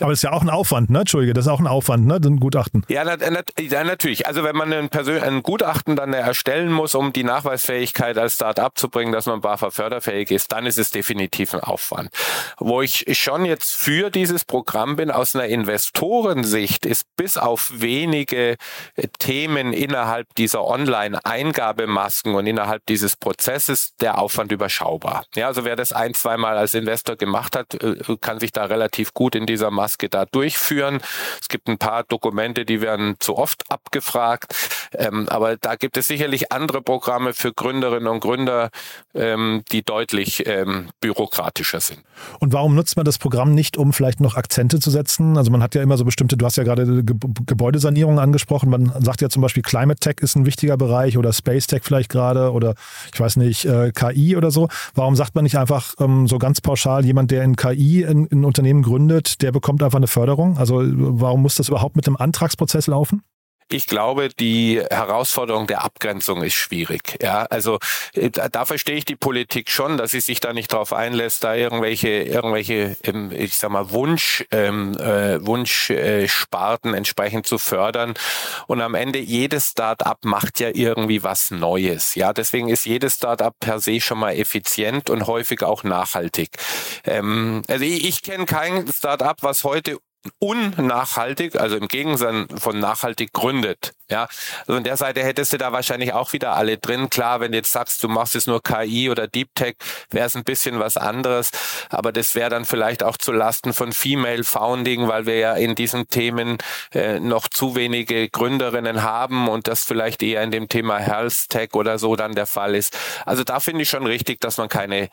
Aber 0.00 0.10
das 0.10 0.18
ist 0.18 0.22
ja 0.22 0.32
auch 0.32 0.42
ein 0.42 0.50
Aufwand, 0.50 0.90
ne? 0.90 1.00
Entschuldige, 1.00 1.32
das 1.32 1.46
ist 1.46 1.50
auch 1.50 1.60
ein 1.60 1.66
Aufwand, 1.66 2.06
ne? 2.06 2.16
Ein 2.16 2.38
Gutachten. 2.38 2.84
Ja, 2.88 3.04
na, 3.04 3.16
na, 3.16 3.40
ja 3.60 3.84
natürlich. 3.84 4.26
Also 4.26 4.44
wenn 4.44 4.56
man 4.56 4.72
ein, 4.72 4.88
Persön 4.88 5.22
ein 5.22 5.42
Gutachten 5.42 5.96
dann 5.96 6.12
erstellen 6.12 6.70
muss, 6.70 6.94
um 6.94 7.12
die 7.12 7.24
Nachweisfähigkeit 7.24 8.18
als 8.18 8.34
Start-up 8.34 8.78
zu 8.78 8.88
bringen, 8.88 9.12
dass 9.12 9.26
man 9.26 9.40
BAFA 9.40 9.70
förderfähig 9.70 10.30
ist, 10.30 10.52
dann 10.52 10.66
ist 10.66 10.78
es 10.78 10.90
definitiv 10.90 11.54
ein 11.54 11.60
Aufwand. 11.60 12.10
Wo 12.58 12.82
ich 12.82 13.06
schon 13.18 13.44
jetzt 13.44 13.74
für 13.74 14.10
dieses 14.10 14.44
Programm 14.44 14.96
bin, 14.96 15.10
aus 15.10 15.34
einer 15.34 15.46
Investorensicht, 15.46 16.86
ist 16.86 17.04
bis 17.16 17.36
auf 17.36 17.72
wenige 17.74 18.56
äh, 18.96 19.08
Themen 19.18 19.72
innerhalb 19.72 20.34
dieser 20.34 20.64
Online-Eingabemasken 20.64 22.34
und 22.34 22.46
innerhalb 22.46 22.84
dieses 22.86 23.16
Prozesses 23.16 23.94
der 24.00 24.18
Aufwand 24.18 24.52
überschaubar. 24.52 25.24
Ja, 25.34 25.46
also 25.46 25.64
wer 25.64 25.76
das 25.76 25.92
ein, 25.92 26.14
zweimal 26.14 26.56
als 26.56 26.74
Investor 26.74 27.16
gemacht 27.16 27.56
hat, 27.56 27.74
äh, 27.82 27.96
kann 28.20 28.40
sich 28.40 28.52
da 28.52 28.64
relativ 28.66 29.14
gut 29.14 29.34
in 29.34 29.46
dieser 29.46 29.70
Maske 29.70 29.85
da 30.08 30.24
durchführen. 30.24 31.00
Es 31.40 31.48
gibt 31.48 31.68
ein 31.68 31.78
paar 31.78 32.04
Dokumente, 32.04 32.64
die 32.64 32.80
werden 32.80 33.16
zu 33.18 33.36
oft 33.36 33.70
abgefragt. 33.70 34.54
Ähm, 34.92 35.28
aber 35.28 35.56
da 35.56 35.76
gibt 35.76 35.96
es 35.96 36.06
sicherlich 36.06 36.52
andere 36.52 36.82
Programme 36.82 37.34
für 37.34 37.52
Gründerinnen 37.52 38.08
und 38.08 38.20
Gründer, 38.20 38.70
ähm, 39.14 39.62
die 39.72 39.82
deutlich 39.82 40.46
ähm, 40.46 40.88
bürokratischer 41.00 41.80
sind. 41.80 42.00
Und 42.38 42.52
warum 42.52 42.74
nutzt 42.74 42.96
man 42.96 43.04
das 43.04 43.18
Programm 43.18 43.54
nicht, 43.54 43.76
um 43.76 43.92
vielleicht 43.92 44.20
noch 44.20 44.36
Akzente 44.36 44.80
zu 44.80 44.90
setzen? 44.90 45.36
Also 45.36 45.50
man 45.50 45.62
hat 45.62 45.74
ja 45.74 45.82
immer 45.82 45.96
so 45.96 46.04
bestimmte, 46.04 46.36
du 46.36 46.44
hast 46.44 46.56
ja 46.56 46.64
gerade 46.64 47.04
Ge 47.04 47.16
Gebäudesanierung 47.46 48.18
angesprochen. 48.18 48.70
Man 48.70 48.92
sagt 49.00 49.20
ja 49.22 49.28
zum 49.28 49.42
Beispiel 49.42 49.62
Climate 49.62 50.00
Tech 50.00 50.16
ist 50.20 50.36
ein 50.36 50.46
wichtiger 50.46 50.76
Bereich 50.76 51.18
oder 51.18 51.32
Space 51.32 51.66
Tech 51.66 51.82
vielleicht 51.82 52.10
gerade 52.10 52.52
oder 52.52 52.74
ich 53.12 53.20
weiß 53.20 53.36
nicht, 53.36 53.64
äh, 53.64 53.92
KI 53.92 54.36
oder 54.36 54.50
so. 54.50 54.68
Warum 54.94 55.16
sagt 55.16 55.34
man 55.34 55.44
nicht 55.44 55.58
einfach 55.58 55.94
ähm, 55.98 56.26
so 56.26 56.38
ganz 56.38 56.60
pauschal, 56.60 57.04
jemand, 57.04 57.30
der 57.30 57.42
in 57.42 57.56
KI 57.56 58.04
ein 58.04 58.44
Unternehmen 58.44 58.82
gründet, 58.82 59.42
der 59.42 59.52
bekommt 59.52 59.75
einfach 59.82 59.98
eine 59.98 60.06
Förderung? 60.06 60.58
Also 60.58 60.82
warum 60.82 61.42
muss 61.42 61.56
das 61.56 61.68
überhaupt 61.68 61.96
mit 61.96 62.06
dem 62.06 62.16
Antragsprozess 62.16 62.86
laufen? 62.86 63.22
Ich 63.68 63.86
glaube, 63.86 64.28
die 64.28 64.80
Herausforderung 64.90 65.66
der 65.66 65.82
Abgrenzung 65.82 66.42
ist 66.42 66.54
schwierig. 66.54 67.18
Ja, 67.20 67.46
also 67.50 67.78
äh, 68.14 68.30
da, 68.30 68.64
verstehe 68.64 68.96
ich 68.96 69.04
die 69.04 69.16
Politik 69.16 69.70
schon, 69.70 69.96
dass 69.96 70.12
sie 70.12 70.20
sich 70.20 70.38
da 70.38 70.52
nicht 70.52 70.72
darauf 70.72 70.92
einlässt, 70.92 71.42
da 71.42 71.54
irgendwelche 71.54 72.08
irgendwelche, 72.08 72.96
ähm, 73.02 73.32
ich 73.32 73.56
sag 73.56 73.70
mal 73.70 73.90
Wunsch 73.90 74.44
ähm, 74.52 74.96
äh, 74.98 75.44
Wunschsparten 75.44 76.94
äh, 76.94 76.96
entsprechend 76.96 77.46
zu 77.46 77.58
fördern. 77.58 78.14
Und 78.68 78.80
am 78.80 78.94
Ende 78.94 79.18
jedes 79.18 79.70
Start-up 79.70 80.24
macht 80.24 80.60
ja 80.60 80.70
irgendwie 80.72 81.22
was 81.22 81.50
Neues. 81.50 82.14
Ja, 82.14 82.32
deswegen 82.32 82.68
ist 82.68 82.86
jedes 82.86 83.16
Start-up 83.16 83.54
per 83.58 83.80
se 83.80 84.00
schon 84.00 84.18
mal 84.18 84.34
effizient 84.36 85.10
und 85.10 85.26
häufig 85.26 85.62
auch 85.62 85.82
nachhaltig. 85.82 86.50
Ähm, 87.04 87.62
also 87.68 87.84
ich, 87.84 88.04
ich 88.06 88.22
kenne 88.22 88.46
kein 88.46 88.86
Start-up, 88.86 89.38
was 89.42 89.64
heute 89.64 89.98
unnachhaltig, 90.38 91.58
also 91.58 91.76
im 91.76 91.88
Gegensatz 91.88 92.46
von 92.60 92.78
nachhaltig 92.78 93.32
gründet. 93.32 93.92
Ja, 94.08 94.28
also 94.60 94.74
von 94.74 94.84
der 94.84 94.96
Seite 94.96 95.24
hättest 95.24 95.52
du 95.52 95.58
da 95.58 95.72
wahrscheinlich 95.72 96.12
auch 96.12 96.32
wieder 96.32 96.54
alle 96.54 96.78
drin. 96.78 97.10
Klar, 97.10 97.40
wenn 97.40 97.50
du 97.50 97.58
jetzt 97.58 97.72
sagst, 97.72 98.04
du 98.04 98.08
machst 98.08 98.34
jetzt 98.34 98.46
nur 98.46 98.62
KI 98.62 99.10
oder 99.10 99.26
Deep 99.26 99.48
Tech, 99.56 99.74
wäre 100.10 100.26
es 100.26 100.36
ein 100.36 100.44
bisschen 100.44 100.78
was 100.78 100.96
anderes. 100.96 101.50
Aber 101.90 102.12
das 102.12 102.36
wäre 102.36 102.48
dann 102.48 102.64
vielleicht 102.64 103.02
auch 103.02 103.16
zu 103.16 103.32
Lasten 103.32 103.72
von 103.72 103.92
Female 103.92 104.44
Founding, 104.44 105.08
weil 105.08 105.26
wir 105.26 105.38
ja 105.38 105.54
in 105.54 105.74
diesen 105.74 106.06
Themen 106.06 106.58
äh, 106.94 107.18
noch 107.18 107.48
zu 107.48 107.74
wenige 107.74 108.28
Gründerinnen 108.28 109.02
haben 109.02 109.48
und 109.48 109.66
das 109.66 109.82
vielleicht 109.82 110.22
eher 110.22 110.42
in 110.44 110.52
dem 110.52 110.68
Thema 110.68 110.98
Health 110.98 111.48
Tech 111.48 111.70
oder 111.72 111.98
so 111.98 112.14
dann 112.14 112.36
der 112.36 112.46
Fall 112.46 112.76
ist. 112.76 112.96
Also 113.24 113.42
da 113.42 113.58
finde 113.58 113.82
ich 113.82 113.88
schon 113.88 114.06
richtig, 114.06 114.40
dass 114.40 114.56
man 114.56 114.68
keine 114.68 115.08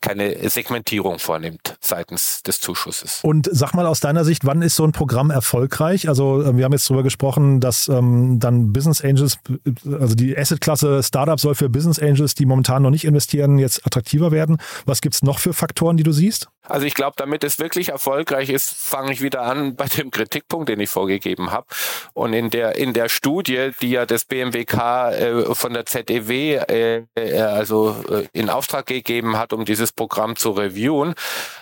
keine 0.00 0.48
Segmentierung 0.48 1.18
vornimmt 1.18 1.76
seitens 1.80 2.42
des 2.42 2.60
Zuschusses. 2.60 3.20
Und 3.22 3.48
sag 3.50 3.74
mal 3.74 3.86
aus 3.86 4.00
deiner 4.00 4.24
Sicht, 4.24 4.44
wann 4.44 4.62
ist 4.62 4.76
so 4.76 4.84
ein 4.84 4.92
Programm 4.92 5.30
erfolgreich? 5.30 6.08
Also 6.08 6.42
äh, 6.42 6.56
wir 6.56 6.64
haben 6.64 6.72
jetzt 6.72 6.88
darüber 6.88 7.02
gesprochen, 7.02 7.60
dass 7.60 7.88
ähm, 7.88 8.38
dann 8.38 8.72
Business 8.72 9.02
Angels, 9.02 9.38
also 9.84 10.14
die 10.14 10.36
Asset-Klasse 10.36 11.02
Startup 11.02 11.38
soll 11.38 11.54
für 11.54 11.68
Business 11.68 11.98
Angels, 11.98 12.34
die 12.34 12.46
momentan 12.46 12.82
noch 12.82 12.90
nicht 12.90 13.04
investieren, 13.04 13.58
jetzt 13.58 13.86
attraktiver 13.86 14.32
werden. 14.32 14.58
Was 14.86 15.00
gibt 15.00 15.14
es 15.14 15.22
noch 15.22 15.38
für 15.38 15.52
Faktoren, 15.52 15.96
die 15.96 16.04
du 16.04 16.12
siehst? 16.12 16.48
Also 16.64 16.86
ich 16.86 16.94
glaube, 16.94 17.14
damit 17.16 17.42
es 17.42 17.58
wirklich 17.58 17.88
erfolgreich 17.88 18.48
ist, 18.48 18.72
fange 18.72 19.12
ich 19.12 19.20
wieder 19.20 19.42
an 19.42 19.74
bei 19.74 19.86
dem 19.86 20.12
Kritikpunkt, 20.12 20.68
den 20.68 20.78
ich 20.78 20.90
vorgegeben 20.90 21.50
habe. 21.50 21.66
Und 22.14 22.32
in 22.34 22.50
der 22.50 22.76
in 22.76 22.92
der 22.92 23.08
Studie, 23.08 23.70
die 23.80 23.90
ja 23.90 24.06
das 24.06 24.24
BMWK 24.24 25.10
äh, 25.12 25.54
von 25.56 25.74
der 25.74 25.86
ZEW 25.86 26.30
äh, 26.30 27.04
äh, 27.16 27.40
also 27.40 27.96
äh, 28.08 28.28
in 28.32 28.48
Auftrag 28.48 28.86
gegeben 28.86 29.36
hat, 29.36 29.52
um 29.52 29.64
dieses 29.64 29.90
Programm 29.90 30.36
zu 30.36 30.52
reviewen, 30.52 31.14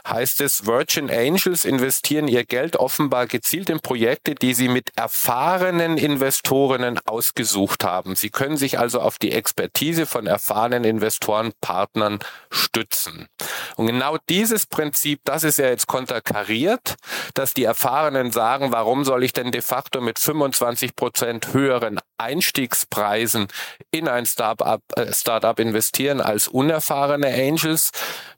heißt 0.06 0.42
es, 0.42 0.66
Virgin 0.66 1.10
Angels 1.10 1.64
investieren 1.64 2.28
ihr 2.28 2.44
Geld 2.44 2.76
offenbar 2.76 3.26
gezielt 3.26 3.70
in 3.70 3.80
Projekte, 3.80 4.34
die 4.34 4.52
sie 4.52 4.68
mit 4.68 4.92
erfahrenen 4.96 5.96
Investorinnen 5.96 6.98
ausgesucht 7.06 7.84
haben. 7.84 8.16
Sie 8.16 8.28
können 8.28 8.58
sich 8.58 8.78
also 8.78 9.00
auf 9.00 9.16
die 9.16 9.32
Expertise 9.32 10.04
von 10.04 10.26
erfahrenen 10.26 10.84
Investoren, 10.84 11.52
Partnern 11.62 12.18
stützen. 12.50 13.28
Und 13.76 13.86
genau 13.86 14.18
dieses 14.28 14.66
Prinzip, 14.66 14.89
das 15.24 15.44
ist 15.44 15.58
ja 15.58 15.66
jetzt 15.66 15.86
konterkariert, 15.86 16.96
dass 17.34 17.54
die 17.54 17.64
Erfahrenen 17.64 18.32
sagen, 18.32 18.72
warum 18.72 19.04
soll 19.04 19.24
ich 19.24 19.32
denn 19.32 19.50
de 19.50 19.62
facto 19.62 20.00
mit 20.00 20.18
25 20.18 20.96
Prozent 20.96 21.52
höheren 21.52 22.00
Einstiegspreisen 22.20 23.48
in 23.90 24.06
ein 24.06 24.26
Startup, 24.26 24.82
äh, 24.96 25.12
Startup 25.12 25.58
investieren 25.58 26.20
als 26.20 26.48
unerfahrene 26.48 27.28
Angels. 27.28 27.90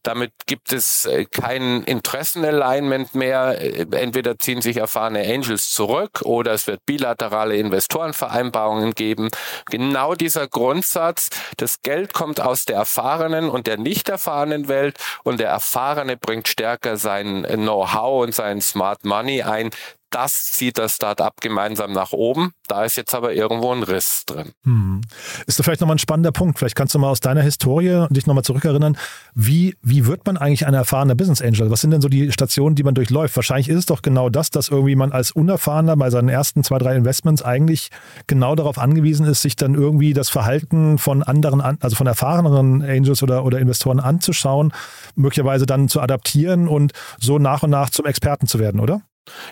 Damit 0.03 0.33
gibt 0.47 0.73
es 0.73 1.05
äh, 1.05 1.25
kein 1.25 1.83
Interessenalignment 1.83 3.15
mehr. 3.15 3.61
Äh, 3.61 3.87
entweder 3.93 4.39
ziehen 4.39 4.63
sich 4.63 4.77
erfahrene 4.77 5.21
Angels 5.21 5.71
zurück 5.71 6.23
oder 6.23 6.53
es 6.53 6.67
wird 6.67 6.87
bilaterale 6.87 7.57
Investorenvereinbarungen 7.57 8.95
geben. 8.95 9.31
Genau 9.67 10.15
dieser 10.15 10.47
Grundsatz, 10.47 11.31
das 11.57 11.83
Geld 11.83 12.13
kommt 12.15 12.41
aus 12.41 12.65
der 12.65 12.77
erfahrenen 12.77 13.51
und 13.51 13.67
der 13.67 13.79
nicht 13.79 14.09
erfahrenen 14.09 14.69
Welt 14.69 14.99
und 15.25 15.41
der 15.41 15.49
Erfahrene 15.49 16.17
bringt 16.17 16.42
stärker 16.49 16.97
sein 16.97 17.45
Know-how 17.45 18.25
und 18.25 18.35
sein 18.35 18.61
Smart 18.61 19.05
Money 19.05 19.43
ein 19.43 19.71
das 20.13 20.45
zieht 20.53 20.79
das 20.79 20.97
Start-up 20.97 21.41
gemeinsam 21.41 21.93
nach 21.93 22.13
oben. 22.13 22.53
Da 22.69 22.85
ist 22.85 22.97
jetzt 22.97 23.15
aber 23.15 23.35
irgendwo 23.35 23.73
ein 23.73 23.83
Riss 23.83 24.25
drin. 24.27 24.53
Hm. 24.65 25.01
Ist 25.47 25.59
da 25.59 25.63
vielleicht 25.63 25.81
nochmal 25.81 25.97
ein 25.97 25.99
spannender 25.99 26.33
Punkt? 26.33 26.59
Vielleicht 26.59 26.77
kannst 26.77 26.95
du 26.95 26.99
mal 26.99 27.11
aus 27.11 27.21
deiner 27.21 27.43
Historie 27.43 28.07
dich 28.11 28.27
nochmal 28.27 28.45
zurückerinnern. 28.45 28.97
Wie, 29.35 29.77
wie 29.83 30.07
wird 30.07 30.25
man 30.27 30.37
eigentlich 30.37 30.67
ein 30.67 30.75
erfahrener 30.75 31.15
Business 31.15 31.43
Angel? 31.43 31.71
Was 31.71 31.81
sind 31.81 31.91
denn 31.91 32.01
so 32.01 32.09
die 32.09 32.31
Stationen, 32.33 32.77
die 32.77 32.83
man 32.83 32.95
durchläuft? 32.95 33.37
Wahrscheinlich 33.37 33.69
ist 33.69 33.79
es 33.79 33.87
doch 33.87 34.03
genau 34.03 34.29
das, 34.29 34.51
dass 34.51 34.69
irgendwie 34.69 34.95
man 34.95 35.13
als 35.13 35.33
Unerfahrener 35.33 35.97
bei 35.97 36.11
seinen 36.11 36.29
ersten 36.29 36.63
zwei, 36.63 36.79
drei 36.79 36.95
Investments 36.95 37.43
eigentlich 37.43 37.91
genau 38.27 38.55
darauf 38.55 38.79
angewiesen 38.79 39.27
ist, 39.27 39.43
sich 39.43 39.57
dann 39.57 39.75
irgendwie 39.75 40.13
das 40.13 40.29
Verhalten 40.29 40.99
von 40.99 41.23
anderen, 41.23 41.61
also 41.61 41.97
von 41.97 42.07
erfahreneren 42.07 42.83
Angels 42.83 43.23
oder, 43.23 43.45
oder 43.45 43.59
Investoren 43.59 44.01
anzuschauen, 44.01 44.73
möglicherweise 45.15 45.67
dann 45.67 45.89
zu 45.89 46.01
adaptieren 46.01 46.69
und 46.69 46.93
so 47.19 47.39
nach 47.39 47.63
und 47.63 47.71
nach 47.71 47.91
zum 47.91 48.07
Experten 48.07 48.47
zu 48.47 48.59
werden, 48.59 48.81
oder? 48.81 49.03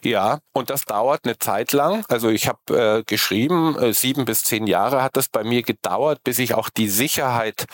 Ja, 0.03 0.41
und 0.53 0.71
das 0.71 0.85
dauert 0.85 1.25
eine 1.25 1.39
Zeit 1.39 1.73
lang. 1.73 2.05
Also 2.09 2.29
ich 2.29 2.49
habe 2.49 2.99
äh, 2.99 3.03
geschrieben, 3.05 3.77
äh, 3.79 3.93
sieben 3.93 4.25
bis 4.25 4.43
zehn 4.43 4.67
Jahre 4.67 5.03
hat 5.03 5.17
das 5.17 5.29
bei 5.29 5.45
mir 5.45 5.63
gedauert, 5.63 6.25
bis 6.25 6.39
ich 6.39 6.55
auch 6.55 6.69
die 6.69 6.89
Sicherheit 6.89 7.67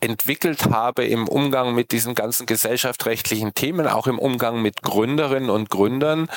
entwickelt 0.00 0.66
habe 0.70 1.04
im 1.06 1.28
Umgang 1.28 1.74
mit 1.74 1.92
diesen 1.92 2.14
ganzen 2.14 2.46
gesellschaftsrechtlichen 2.46 3.54
Themen, 3.54 3.86
auch 3.86 4.06
im 4.06 4.18
Umgang 4.18 4.60
mit 4.60 4.82
Gründerinnen 4.82 5.50
und 5.50 5.70
Gründern. 5.70 6.28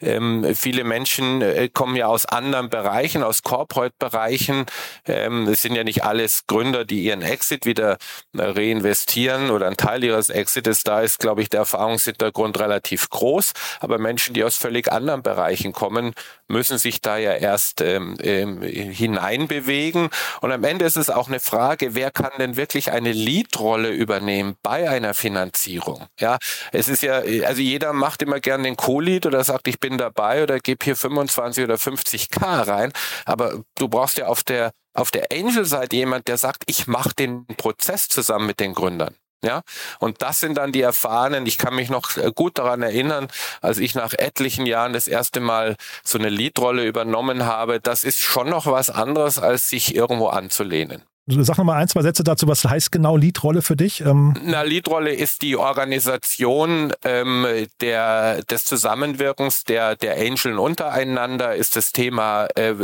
Ähm, 0.00 0.54
viele 0.54 0.84
Menschen 0.84 1.42
äh, 1.42 1.68
kommen 1.72 1.96
ja 1.96 2.06
aus 2.06 2.26
anderen 2.26 2.68
Bereichen, 2.68 3.22
aus 3.22 3.42
Corporate-Bereichen. 3.42 4.66
Ähm, 5.06 5.48
es 5.48 5.62
sind 5.62 5.74
ja 5.74 5.84
nicht 5.84 6.04
alles 6.04 6.46
Gründer, 6.46 6.84
die 6.84 7.02
ihren 7.04 7.22
Exit 7.22 7.66
wieder 7.66 7.98
äh, 8.36 8.42
reinvestieren 8.42 9.50
oder 9.50 9.66
ein 9.68 9.76
Teil 9.76 10.04
ihres 10.04 10.28
Exites. 10.28 10.82
Da 10.84 11.00
ist, 11.00 11.18
glaube 11.18 11.42
ich, 11.42 11.48
der 11.48 11.60
Erfahrungshintergrund 11.60 12.58
relativ 12.58 13.08
groß. 13.08 13.52
Aber 13.80 13.98
Menschen, 13.98 14.34
die 14.34 14.44
aus 14.44 14.56
völlig 14.56 14.92
anderen 14.92 15.22
Bereichen 15.22 15.72
kommen, 15.72 16.12
müssen 16.48 16.78
sich 16.78 17.00
da 17.00 17.16
ja 17.16 17.32
erst 17.32 17.80
ähm, 17.80 18.16
ähm, 18.20 18.62
hineinbewegen. 18.62 20.10
Und 20.40 20.52
am 20.52 20.64
Ende 20.64 20.84
ist 20.84 20.96
es 20.96 21.10
auch 21.10 21.28
eine 21.28 21.40
Frage, 21.40 21.94
wer 21.94 22.10
kann 22.10 22.30
denn 22.38 22.56
wirklich 22.56 22.92
eine 22.92 23.12
Lead-Rolle 23.12 23.90
übernehmen 23.90 24.56
bei 24.62 24.88
einer 24.88 25.14
Finanzierung? 25.14 26.06
Ja, 26.20 26.38
es 26.72 26.88
ist 26.88 27.02
ja, 27.02 27.22
also 27.46 27.62
jeder 27.62 27.92
macht 27.92 28.22
immer 28.22 28.40
gern 28.40 28.62
den 28.62 28.76
Co-Lead 28.76 29.26
oder 29.26 29.42
sagt, 29.42 29.68
ich 29.68 29.80
bin 29.80 29.85
dabei 29.90 30.42
oder 30.42 30.58
gebe 30.58 30.84
hier 30.84 30.96
25 30.96 31.64
oder 31.64 31.76
50k 31.76 32.66
rein. 32.66 32.92
Aber 33.24 33.62
du 33.76 33.88
brauchst 33.88 34.18
ja 34.18 34.26
auf 34.26 34.42
der 34.42 34.72
auf 34.94 35.10
der 35.10 35.26
Angel-Seite 35.30 35.94
jemand, 35.94 36.26
der 36.26 36.38
sagt, 36.38 36.64
ich 36.66 36.86
mache 36.86 37.14
den 37.14 37.46
Prozess 37.46 38.08
zusammen 38.08 38.46
mit 38.46 38.60
den 38.60 38.72
Gründern. 38.72 39.14
Ja, 39.44 39.62
und 40.00 40.22
das 40.22 40.40
sind 40.40 40.56
dann 40.56 40.72
die 40.72 40.80
Erfahrenen. 40.80 41.46
Ich 41.46 41.58
kann 41.58 41.74
mich 41.74 41.90
noch 41.90 42.16
äh, 42.16 42.32
gut 42.34 42.58
daran 42.58 42.82
erinnern, 42.82 43.28
als 43.60 43.78
ich 43.78 43.94
nach 43.94 44.14
etlichen 44.14 44.64
Jahren 44.64 44.94
das 44.94 45.06
erste 45.06 45.40
Mal 45.40 45.76
so 46.02 46.18
eine 46.18 46.30
Leadrolle 46.30 46.84
übernommen 46.86 47.44
habe. 47.44 47.78
Das 47.78 48.02
ist 48.02 48.18
schon 48.18 48.48
noch 48.48 48.66
was 48.66 48.88
anderes, 48.88 49.38
als 49.38 49.68
sich 49.68 49.94
irgendwo 49.94 50.28
anzulehnen. 50.28 51.04
Sag 51.28 51.58
nochmal 51.58 51.80
ein, 51.80 51.88
zwei 51.88 52.02
Sätze 52.02 52.22
dazu. 52.22 52.46
Was 52.46 52.64
heißt 52.64 52.92
genau 52.92 53.16
Leadrolle 53.16 53.60
für 53.60 53.74
dich? 53.74 54.00
Ähm 54.00 54.34
Na, 54.44 54.62
Leadrolle 54.62 55.12
ist 55.12 55.42
die 55.42 55.56
Organisation 55.56 56.92
ähm, 57.04 57.44
der, 57.80 58.44
des 58.44 58.64
Zusammenwirkens 58.64 59.64
der, 59.64 59.96
der 59.96 60.18
Angeln 60.18 60.56
untereinander. 60.56 61.56
Ist 61.56 61.74
das 61.74 61.90
Thema, 61.90 62.46
äh, 62.54 62.74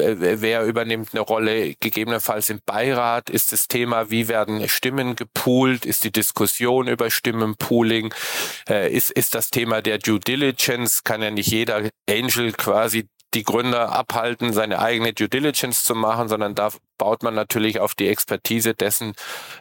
wer 0.41 0.65
übernimmt 0.65 1.11
eine 1.13 1.21
Rolle, 1.21 1.75
gegebenenfalls 1.79 2.51
im 2.51 2.59
Beirat? 2.67 3.31
Ist 3.31 3.53
das 3.53 3.69
Thema, 3.69 4.11
wie 4.11 4.27
werden 4.27 4.69
Stimmen 4.69 5.15
gepoolt? 5.15 5.87
Ist 5.87 6.03
die 6.03 6.11
Diskussion 6.11 6.89
über 6.89 7.11
Stimmenpooling? 7.11 8.13
Äh, 8.69 8.93
ist, 8.93 9.13
ist 9.13 9.37
das 9.37 9.51
Thema 9.51 9.83
der 9.83 9.99
Due 9.99 10.19
Diligence? 10.19 11.05
Kann 11.05 11.23
ja 11.23 11.31
nicht 11.31 11.53
jeder 11.53 11.91
Angel 12.11 12.51
quasi 12.55 13.07
die 13.35 13.45
Gründer 13.45 13.93
abhalten, 13.93 14.53
seine 14.53 14.79
eigene 14.79 15.13
Due 15.13 15.29
Diligence 15.29 15.85
zu 15.85 15.95
machen, 15.95 16.29
sondern 16.29 16.55
da 16.55 16.71
baut 17.03 17.25
man 17.25 17.35
natürlich 17.35 17.81
auf 17.81 17.97
die 17.97 18.07
Expertise 18.07 18.75
dessen, 18.75 19.15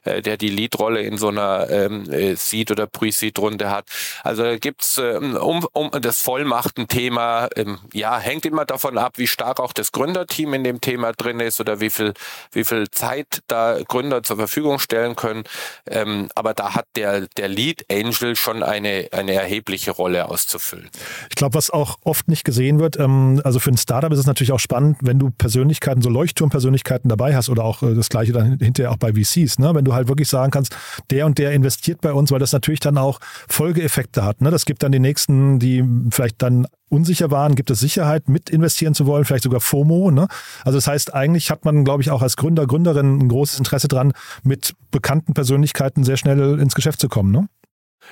äh, 0.04 0.22
der 0.22 0.38
die 0.38 0.50
Leadrolle 0.50 1.02
in 1.02 1.18
so 1.18 1.30
einer 1.30 1.68
ähm, 1.72 2.08
äh, 2.12 2.36
Seed- 2.36 2.70
oder 2.70 2.86
Pre-Seed-Runde 2.86 3.72
hat. 3.72 3.86
Also 4.24 4.44
da 4.44 4.58
gibt's 4.60 5.00
ähm, 5.00 5.36
um, 5.36 5.66
um 5.74 5.90
das 5.90 6.22
Vollmachtenthema, 6.22 7.50
ähm, 7.56 7.80
ja, 7.94 8.20
hängt 8.20 8.46
immer 8.46 8.66
davon 8.66 9.00
ab, 9.00 9.14
wie 9.16 9.26
stark 9.26 9.60
auch 9.60 9.74
das 9.74 9.92
Gründerteam 9.92 10.54
in 10.54 10.64
dem 10.64 10.82
Thema 10.82 11.14
drin 11.14 11.40
ist 11.40 11.60
oder 11.60 11.80
wie 11.80 11.90
viel, 11.90 12.14
wie 12.52 12.64
viel 12.64 12.92
Zeit 12.92 13.42
da 13.48 13.80
Gründer 13.88 14.22
zur 14.22 14.38
Verfügung 14.38 14.78
stellen 14.78 15.16
können. 15.16 15.44
Ähm, 15.90 16.30
aber 16.36 16.54
da 16.54 16.76
hat 16.76 16.86
der, 16.96 17.22
der 17.38 17.48
Lead 17.48 17.86
Angel 17.92 18.36
schon 18.36 18.62
eine, 18.62 19.08
eine 19.14 19.34
erhebliche 19.34 19.90
Rolle 19.90 20.30
auszufüllen. 20.30 20.92
Ich 21.30 21.36
glaube, 21.36 21.56
was 21.56 21.72
auch 21.72 21.98
oft 22.04 22.28
nicht 22.28 22.44
gesehen 22.44 22.80
wird, 22.80 23.00
ähm, 23.00 23.42
also 23.44 23.58
für 23.58 23.72
ein 23.72 23.78
Startup 23.78 24.12
ist 24.12 24.20
es 24.20 24.28
natürlich 24.28 24.52
auch 24.52 24.60
spannend, 24.60 24.98
wenn 25.02 25.18
du 25.18 25.32
Persönlichkeiten, 25.32 26.04
so 26.04 26.10
Leuchtturmpersönlichkeiten 26.12 27.10
dabei 27.10 27.31
hast 27.36 27.50
oder 27.50 27.64
auch 27.64 27.84
äh, 27.84 27.94
das 27.94 28.10
gleiche 28.10 28.32
dann 28.32 28.58
hinterher 28.60 28.92
auch 28.92 28.98
bei 28.98 29.14
VCs, 29.14 29.60
ne? 29.60 29.74
wenn 29.74 29.86
du 29.86 29.94
halt 29.94 30.08
wirklich 30.08 30.30
sagen 30.30 30.52
kannst, 30.52 30.76
der 31.10 31.26
und 31.26 31.38
der 31.38 31.52
investiert 31.52 32.02
bei 32.02 32.14
uns, 32.14 32.32
weil 32.32 32.40
das 32.40 32.54
natürlich 32.54 32.80
dann 32.80 32.98
auch 32.98 33.20
Folgeeffekte 33.48 34.24
hat. 34.24 34.42
Ne? 34.42 34.52
Das 34.52 34.66
gibt 34.66 34.84
dann 34.84 34.92
die 34.92 35.00
nächsten, 35.00 35.60
die 35.60 35.84
vielleicht 36.10 36.42
dann 36.42 36.68
unsicher 36.90 37.32
waren, 37.32 37.56
gibt 37.56 37.72
es 37.72 37.80
Sicherheit, 37.80 38.28
mit 38.28 38.50
investieren 38.50 38.94
zu 38.94 39.06
wollen, 39.06 39.26
vielleicht 39.26 39.46
sogar 39.46 39.62
FOMO. 39.62 40.12
Ne? 40.12 40.28
Also 40.66 40.78
das 40.78 40.88
heißt, 40.88 41.14
eigentlich 41.14 41.50
hat 41.50 41.64
man, 41.66 41.86
glaube 41.86 42.04
ich, 42.04 42.12
auch 42.12 42.22
als 42.22 42.36
Gründer, 42.36 42.68
Gründerin 42.68 43.20
ein 43.20 43.30
großes 43.30 43.58
Interesse 43.58 43.88
dran, 43.88 44.14
mit 44.44 44.74
bekannten 44.92 45.34
Persönlichkeiten 45.34 46.04
sehr 46.04 46.18
schnell 46.18 46.60
ins 46.60 46.76
Geschäft 46.76 47.00
zu 47.00 47.08
kommen. 47.08 47.32
Ne? 47.32 47.48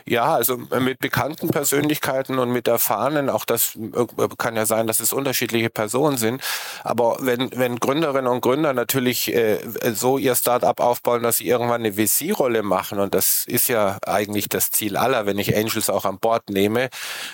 Ja, 0.06 0.34
also 0.34 0.58
mit 0.58 1.00
bekannten 1.00 1.50
Persönlichkeiten 1.50 2.40
und 2.40 2.52
mit 2.52 2.68
erfahrenen, 2.68 3.30
auch 3.30 3.46
das 3.46 3.76
äh, 3.76 4.28
kann 4.38 4.56
ja 4.56 4.66
sein, 4.66 4.88
dass 4.88 5.00
es 5.00 5.14
unterschiedliche 5.14 5.70
Personen 5.70 6.18
sind. 6.18 6.42
Aber 6.84 7.18
wenn, 7.20 7.50
wenn 7.56 7.80
Gründerinnen 7.80 8.28
und 8.28 8.42
Gründer 8.42 8.74
natürlich 8.74 9.34
äh, 9.34 9.60
so 9.94 10.18
ihr 10.18 10.36
Startup 10.36 10.80
aufbauen, 10.80 11.24
dass 11.24 11.38
sie 11.38 11.48
irgendwann 11.48 11.84
eine 11.84 11.94
VC-Rolle 11.94 12.64
machen, 12.64 13.00
und 13.00 13.14
das 13.14 13.44
ist 13.46 13.68
ja 13.68 13.98
eigentlich 14.06 14.50
das 14.50 14.72
Ziel 14.72 14.98
aller, 14.98 15.26
wenn 15.26 15.38
ich 15.38 15.56
Angels 15.56 15.90
auch 15.90 16.06
an 16.06 16.20
Bord 16.20 16.50
nehme, 16.50 16.90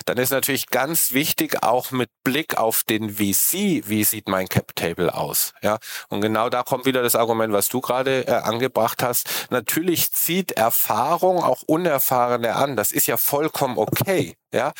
dann 0.05 0.17
ist 0.17 0.31
natürlich 0.31 0.67
ganz 0.67 1.13
wichtig, 1.13 1.63
auch 1.63 1.91
mit 1.91 2.09
Blick 2.23 2.57
auf 2.57 2.83
den 2.83 3.11
VC, 3.15 3.87
wie 3.87 4.03
sieht 4.03 4.27
mein 4.27 4.47
Cap-Table 4.47 5.13
aus? 5.13 5.53
Ja, 5.61 5.77
und 6.09 6.21
genau 6.21 6.49
da 6.49 6.63
kommt 6.63 6.85
wieder 6.85 7.03
das 7.03 7.15
Argument, 7.15 7.53
was 7.53 7.69
du 7.69 7.81
gerade 7.81 8.27
äh, 8.27 8.31
angebracht 8.31 9.03
hast. 9.03 9.47
Natürlich 9.49 10.11
zieht 10.11 10.51
Erfahrung 10.53 11.43
auch 11.43 11.61
unerfahrene 11.65 12.44
an. 12.53 12.75
Das 12.75 12.91
ist 12.91 13.07
ja 13.07 13.17
vollkommen 13.17 13.77
okay. 13.77 14.35
Ja, 14.53 14.71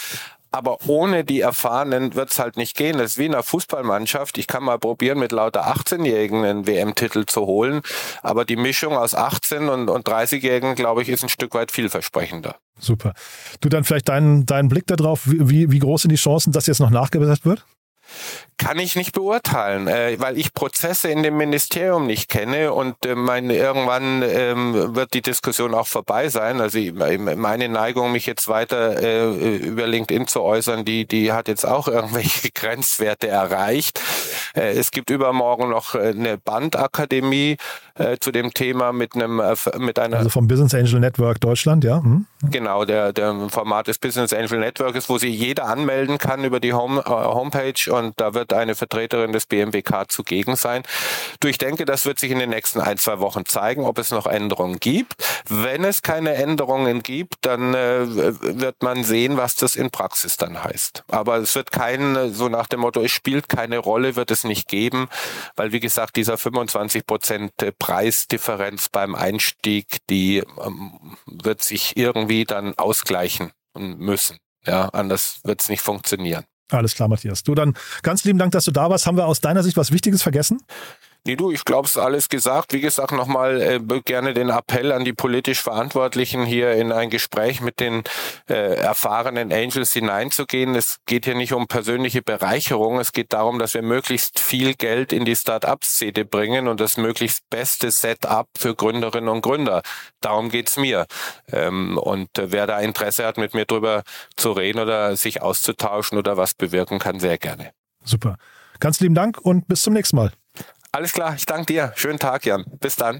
aber 0.56 0.78
ohne 0.88 1.25
die 1.25 1.41
Erfahrenen 1.41 2.15
wird's 2.15 2.39
halt 2.39 2.56
nicht 2.56 2.78
gehen. 2.78 2.97
Das 2.97 3.12
ist 3.12 3.17
wie 3.17 3.25
in 3.25 3.34
einer 3.34 3.43
Fußballmannschaft. 3.43 4.38
Ich 4.38 4.47
kann 4.47 4.63
mal 4.63 4.80
probieren, 4.80 5.19
mit 5.19 5.34
lauter 5.34 5.67
18-Jährigen 5.67 6.45
einen 6.45 6.65
WM-Titel 6.65 7.25
zu 7.25 7.41
holen. 7.45 7.82
Aber 8.23 8.45
die 8.45 8.56
Mischung 8.56 8.95
aus 8.95 9.15
18 9.15 9.67
und, 9.67 9.89
und 9.89 10.08
30-Jährigen, 10.08 10.75
glaube 10.75 11.01
ich, 11.01 11.10
ist 11.10 11.23
ein 11.23 11.30
Stück 11.30 11.54
weit 11.56 11.71
vielversprechender. 11.71 12.56
Super. 12.80 13.13
Du 13.60 13.67
dann 13.67 13.84
vielleicht 13.84 14.08
deinen, 14.08 14.45
deinen 14.45 14.69
Blick 14.69 14.88
darauf, 14.88 15.23
wie, 15.25 15.71
wie 15.71 15.80
groß 15.80 16.04
sind 16.04 16.12
die 16.12 16.15
Chancen, 16.15 16.54
dass 16.54 16.67
jetzt 16.67 16.80
noch 16.80 16.89
nachgebessert 16.89 17.43
wird? 17.43 17.65
Kann 18.58 18.80
ich 18.80 18.95
nicht 18.95 19.12
beurteilen, 19.12 19.88
äh, 19.88 20.15
weil 20.19 20.38
ich 20.38 20.54
Prozesse 20.54 21.10
in 21.10 21.23
dem 21.23 21.36
Ministerium 21.36 22.08
nicht 22.08 22.30
kenne 22.30 22.71
und 22.71 23.06
äh, 23.06 23.13
mein, 23.13 23.49
irgendwann 23.49 24.23
ähm, 24.23 24.95
wird 24.95 25.13
die 25.13 25.21
Diskussion 25.21 25.73
auch 25.73 25.88
vorbei 25.88 26.30
sein. 26.30 26.62
Also 26.62 26.78
ich, 26.78 26.93
meine 26.93 27.67
Neigung, 27.67 28.13
mich 28.13 28.25
jetzt 28.25 28.47
weiter 28.47 29.01
äh, 29.01 29.58
über 29.58 29.88
LinkedIn 29.88 30.28
zu 30.28 30.41
äußern, 30.41 30.86
die, 30.86 31.06
die 31.06 31.34
hat 31.34 31.49
jetzt 31.49 31.65
auch 31.65 31.88
irgendwelche 31.89 32.49
Grenzwerte 32.51 33.28
erreicht. 33.28 33.99
Äh, 34.56 34.71
es 34.78 34.91
gibt 34.91 35.10
übermorgen 35.10 35.69
noch 35.69 35.95
äh, 35.95 36.10
eine 36.10 36.38
Bandakademie 36.38 37.58
äh, 37.95 38.17
zu 38.19 38.32
dem 38.32 38.54
Thema 38.54 38.91
mit 38.91 39.15
einem 39.15 39.39
äh, 39.39 39.56
mit 39.78 39.99
einer 39.99 40.17
also 40.17 40.30
vom 40.30 40.47
Business 40.47 40.73
Angel 40.73 40.99
Network 40.99 41.39
Deutschland, 41.41 41.84
ja. 41.84 42.01
Mhm. 42.01 42.25
Genau, 42.51 42.86
der 42.86 43.13
der 43.13 43.49
Format 43.49 43.88
des 43.88 43.97
Business 43.97 44.34
Angel 44.34 44.60
Network 44.60 44.95
ist, 44.95 45.10
wo 45.10 45.17
sich 45.17 45.38
jeder 45.38 45.65
anmelden 45.65 46.17
kann 46.17 46.43
über 46.43 46.60
die 46.60 46.73
Home, 46.73 47.01
äh, 47.01 47.10
Homepage 47.10 47.91
und 47.91 48.05
da 48.15 48.34
wird 48.34 48.54
eine 48.54 48.76
Vertreterin 48.76 49.32
des 49.32 49.46
BMWK 49.46 50.10
zugegen 50.10 50.56
sein. 50.56 50.84
Du, 51.39 51.48
ich 51.48 51.58
denke, 51.58 51.86
das 51.86 52.06
wird 52.06 52.20
sich 52.20 52.32
in 52.32 52.39
den 52.39 52.50
nächsten 52.50 52.82
ein, 52.82 52.98
zwei 52.98 53.20
Wochen 53.20 53.46
zeigen, 53.46 53.86
ob 53.86 53.98
es 53.98 54.12
noch 54.12 54.28
Änderungen 54.28 54.80
gibt. 54.80 55.15
Wenn 55.50 55.84
es 55.84 56.02
keine 56.02 56.34
Änderungen 56.36 57.04
gibt, 57.04 57.36
dann 57.41 57.74
äh, 57.74 58.06
wird 58.08 58.82
man 58.82 59.04
sehen, 59.04 59.38
was 59.38 59.56
das 59.56 59.76
in 59.76 59.91
Praxis 59.91 60.38
dann 60.38 60.63
heißt. 60.63 61.04
Aber 61.10 61.38
es 61.38 61.56
wird 61.56 61.72
kein, 61.72 62.34
so 62.34 62.50
nach 62.50 62.68
dem 62.68 62.82
Motto, 62.82 63.02
es 63.02 63.12
spielt 63.12 63.50
keine 63.50 63.78
Rolle, 63.78 64.15
wird 64.15 64.32
es 64.32 64.44
nicht 64.44 64.68
geben, 64.68 65.08
weil 65.56 65.72
wie 65.72 65.80
gesagt, 65.80 66.15
dieser 66.15 66.38
25 66.38 67.06
Prozent 67.06 67.52
Preisdifferenz 67.80 68.89
beim 68.89 69.15
Einstieg, 69.15 69.98
die 70.10 70.38
ähm, 70.38 71.18
wird 71.26 71.63
sich 71.63 71.98
irgendwie 71.98 72.46
dann 72.46 72.78
ausgleichen 72.78 73.52
müssen. 73.76 74.38
Ja, 74.65 74.89
anders 74.89 75.41
wird 75.44 75.62
es 75.62 75.70
nicht 75.70 75.82
funktionieren. 75.82 76.46
Alles 76.71 76.95
klar, 76.95 77.08
Matthias. 77.08 77.43
Du 77.43 77.54
dann 77.54 77.75
ganz 78.01 78.23
lieben 78.23 78.39
Dank, 78.39 78.51
dass 78.51 78.65
du 78.65 78.71
da 78.71 78.89
warst. 78.89 79.06
Haben 79.06 79.17
wir 79.17 79.28
aus 79.28 79.39
deiner 79.39 79.62
Sicht 79.63 79.78
was 79.78 79.91
Wichtiges 79.91 80.23
vergessen? 80.23 80.60
Nee, 81.27 81.35
du, 81.35 81.51
ich 81.51 81.65
glaube, 81.65 81.88
es 81.88 81.95
ist 81.95 82.01
alles 82.01 82.29
gesagt. 82.29 82.71
Wie 82.71 82.81
gesagt, 82.81 83.11
nochmal 83.11 83.59
äh, 83.59 84.01
gerne 84.05 84.35
den 84.35 84.49
Appell 84.49 84.91
an 84.91 85.05
die 85.05 85.13
politisch 85.13 85.59
Verantwortlichen, 85.59 86.45
hier 86.45 86.73
in 86.73 86.91
ein 86.91 87.09
Gespräch 87.09 87.61
mit 87.61 87.79
den 87.79 88.03
äh, 88.47 88.75
erfahrenen 88.75 89.51
Angels 89.51 89.91
hineinzugehen. 89.93 90.75
Es 90.75 90.97
geht 91.07 91.25
hier 91.25 91.33
nicht 91.33 91.53
um 91.53 91.67
persönliche 91.67 92.21
Bereicherung. 92.21 92.99
Es 92.99 93.11
geht 93.11 93.33
darum, 93.33 93.57
dass 93.57 93.73
wir 93.73 93.81
möglichst 93.81 94.39
viel 94.39 94.75
Geld 94.75 95.11
in 95.11 95.25
die 95.25 95.35
Start-up-Szene 95.35 96.25
bringen 96.25 96.67
und 96.67 96.79
das 96.79 96.97
möglichst 96.97 97.49
beste 97.49 97.89
Setup 97.89 98.47
für 98.55 98.75
Gründerinnen 98.75 99.29
und 99.29 99.41
Gründer. 99.41 99.81
Darum 100.21 100.49
geht's 100.49 100.77
mir. 100.77 101.07
Ähm, 101.51 101.97
und 101.97 102.38
äh, 102.38 102.51
wer 102.51 102.67
da 102.67 102.79
Interesse 102.79 103.25
hat, 103.25 103.38
mit 103.38 103.55
mir 103.55 103.65
drüber 103.65 104.03
zu 104.35 104.51
reden 104.51 104.77
oder 104.77 105.15
sich 105.15 105.41
auszutauschen 105.41 106.19
oder 106.19 106.38
was 106.38 106.53
bewirken 106.53 106.99
kann, 106.99 107.19
sehr 107.19 107.39
gerne. 107.39 107.71
Super. 108.03 108.38
Ganz 108.79 108.99
lieben 108.99 109.15
Dank 109.15 109.39
und 109.39 109.67
bis 109.67 109.81
zum 109.81 109.93
nächsten 109.93 110.17
Mal. 110.17 110.31
Alles 110.95 111.12
klar, 111.12 111.36
ich 111.36 111.45
danke 111.45 111.65
dir. 111.65 111.91
Schönen 111.97 112.19
Tag, 112.19 112.45
Jan. 112.45 112.63
Bis 112.79 112.95
dann. 112.95 113.19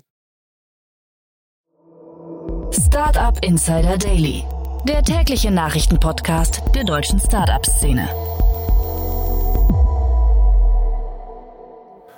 Startup 2.72 3.38
Insider 3.44 3.98
Daily, 3.98 4.46
der 4.86 5.04
tägliche 5.04 5.52
Nachrichtenpodcast 5.52 6.62
der 6.74 6.86
deutschen 6.86 7.20
Startup-Szene. 7.20 8.08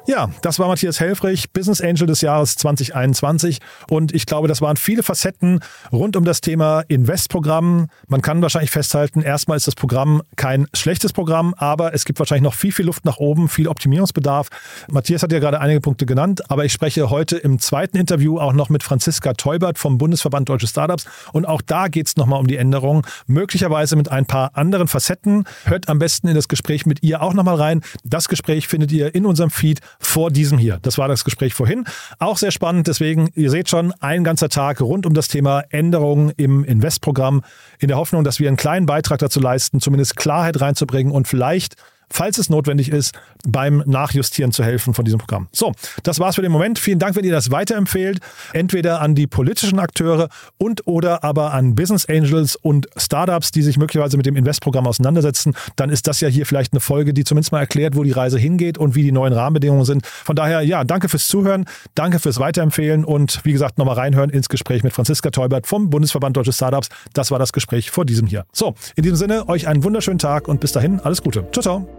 Ja, 0.07 0.29
das 0.41 0.57
war 0.57 0.69
Matthias 0.69 1.01
Helfrich, 1.01 1.51
Business 1.51 1.81
Angel 1.81 2.07
des 2.07 2.21
Jahres 2.21 2.55
2021. 2.55 3.59
Und 3.89 4.15
ich 4.15 4.25
glaube, 4.25 4.47
das 4.47 4.61
waren 4.61 4.77
viele 4.77 5.03
Facetten 5.03 5.59
rund 5.91 6.15
um 6.15 6.23
das 6.23 6.39
Thema 6.39 6.79
Investprogramm. 6.87 7.87
Man 8.07 8.21
kann 8.21 8.41
wahrscheinlich 8.41 8.71
festhalten, 8.71 9.21
erstmal 9.21 9.57
ist 9.57 9.67
das 9.67 9.75
Programm 9.75 10.21
kein 10.37 10.65
schlechtes 10.73 11.11
Programm, 11.11 11.53
aber 11.57 11.93
es 11.93 12.05
gibt 12.05 12.19
wahrscheinlich 12.19 12.43
noch 12.43 12.53
viel, 12.53 12.71
viel 12.71 12.85
Luft 12.85 13.03
nach 13.03 13.17
oben, 13.17 13.49
viel 13.49 13.67
Optimierungsbedarf. 13.67 14.47
Matthias 14.89 15.23
hat 15.23 15.33
ja 15.33 15.39
gerade 15.39 15.59
einige 15.59 15.81
Punkte 15.81 16.05
genannt, 16.05 16.49
aber 16.49 16.63
ich 16.63 16.71
spreche 16.71 17.09
heute 17.09 17.35
im 17.35 17.59
zweiten 17.59 17.97
Interview 17.97 18.39
auch 18.39 18.53
noch 18.53 18.69
mit 18.69 18.83
Franziska 18.83 19.33
Teubert 19.33 19.77
vom 19.77 19.97
Bundesverband 19.97 20.47
Deutsche 20.47 20.67
Startups. 20.67 21.05
Und 21.33 21.45
auch 21.45 21.61
da 21.61 21.89
geht 21.89 22.07
es 22.07 22.15
nochmal 22.15 22.39
um 22.39 22.47
die 22.47 22.55
Änderung, 22.55 23.05
möglicherweise 23.25 23.97
mit 23.97 24.09
ein 24.09 24.25
paar 24.25 24.55
anderen 24.55 24.87
Facetten. 24.87 25.43
Hört 25.65 25.89
am 25.89 25.99
besten 25.99 26.29
in 26.29 26.35
das 26.35 26.47
Gespräch 26.47 26.85
mit 26.85 27.03
ihr 27.03 27.21
auch 27.21 27.33
nochmal 27.33 27.55
rein. 27.55 27.81
Das 28.05 28.29
Gespräch 28.29 28.69
findet 28.69 28.93
ihr 28.93 29.13
in 29.13 29.25
unserem 29.25 29.49
Feed 29.49 29.81
vor 29.99 30.31
diesem 30.31 30.57
hier. 30.57 30.79
Das 30.81 30.97
war 30.97 31.07
das 31.07 31.23
Gespräch 31.23 31.53
vorhin. 31.53 31.85
Auch 32.19 32.37
sehr 32.37 32.51
spannend. 32.51 32.87
Deswegen, 32.87 33.29
ihr 33.35 33.49
seht 33.49 33.69
schon, 33.69 33.93
ein 33.99 34.23
ganzer 34.23 34.49
Tag 34.49 34.81
rund 34.81 35.05
um 35.05 35.13
das 35.13 35.27
Thema 35.27 35.63
Änderungen 35.69 36.31
im 36.37 36.63
Investprogramm 36.63 37.43
in 37.79 37.87
der 37.87 37.97
Hoffnung, 37.97 38.23
dass 38.23 38.39
wir 38.39 38.47
einen 38.47 38.57
kleinen 38.57 38.85
Beitrag 38.85 39.19
dazu 39.19 39.39
leisten, 39.39 39.79
zumindest 39.79 40.15
Klarheit 40.15 40.59
reinzubringen 40.61 41.11
und 41.11 41.27
vielleicht 41.27 41.75
falls 42.09 42.37
es 42.37 42.49
notwendig 42.49 42.91
ist, 42.91 43.13
beim 43.47 43.83
Nachjustieren 43.85 44.51
zu 44.51 44.63
helfen 44.63 44.93
von 44.93 45.05
diesem 45.05 45.19
Programm. 45.19 45.47
So, 45.51 45.71
das 46.03 46.19
war's 46.19 46.35
für 46.35 46.41
den 46.41 46.51
Moment. 46.51 46.79
Vielen 46.79 46.99
Dank, 46.99 47.15
wenn 47.15 47.25
ihr 47.25 47.31
das 47.31 47.51
weiterempfehlt. 47.51 48.19
Entweder 48.53 49.01
an 49.01 49.15
die 49.15 49.27
politischen 49.27 49.79
Akteure 49.79 50.29
und 50.57 50.87
oder 50.87 51.23
aber 51.23 51.53
an 51.53 51.75
Business 51.75 52.05
Angels 52.07 52.55
und 52.55 52.87
Startups, 52.97 53.51
die 53.51 53.61
sich 53.61 53.77
möglicherweise 53.77 54.17
mit 54.17 54.25
dem 54.25 54.35
Investprogramm 54.35 54.87
auseinandersetzen. 54.87 55.53
Dann 55.75 55.89
ist 55.89 56.07
das 56.07 56.21
ja 56.21 56.27
hier 56.27 56.45
vielleicht 56.45 56.73
eine 56.73 56.79
Folge, 56.79 57.13
die 57.13 57.23
zumindest 57.23 57.51
mal 57.51 57.59
erklärt, 57.59 57.95
wo 57.95 58.03
die 58.03 58.11
Reise 58.11 58.37
hingeht 58.37 58.77
und 58.77 58.95
wie 58.95 59.03
die 59.03 59.11
neuen 59.11 59.33
Rahmenbedingungen 59.33 59.85
sind. 59.85 60.05
Von 60.05 60.35
daher, 60.35 60.61
ja, 60.61 60.83
danke 60.83 61.09
fürs 61.09 61.27
Zuhören, 61.27 61.65
danke 61.95 62.19
fürs 62.19 62.39
Weiterempfehlen 62.39 63.05
und 63.05 63.41
wie 63.43 63.53
gesagt, 63.53 63.77
nochmal 63.77 63.95
reinhören 63.95 64.29
ins 64.29 64.49
Gespräch 64.49 64.83
mit 64.83 64.93
Franziska 64.93 65.29
Teubert 65.31 65.67
vom 65.67 65.89
Bundesverband 65.89 66.35
Deutsche 66.35 66.53
Startups. 66.53 66.89
Das 67.13 67.31
war 67.31 67.39
das 67.39 67.53
Gespräch 67.53 67.91
vor 67.91 68.05
diesem 68.05 68.27
hier. 68.27 68.45
So, 68.53 68.75
in 68.95 69.03
diesem 69.03 69.17
Sinne, 69.17 69.47
euch 69.47 69.67
einen 69.67 69.83
wunderschönen 69.83 70.19
Tag 70.19 70.47
und 70.47 70.59
bis 70.59 70.71
dahin 70.71 70.99
alles 70.99 71.21
Gute. 71.21 71.47
Ciao, 71.51 71.61
ciao. 71.61 71.96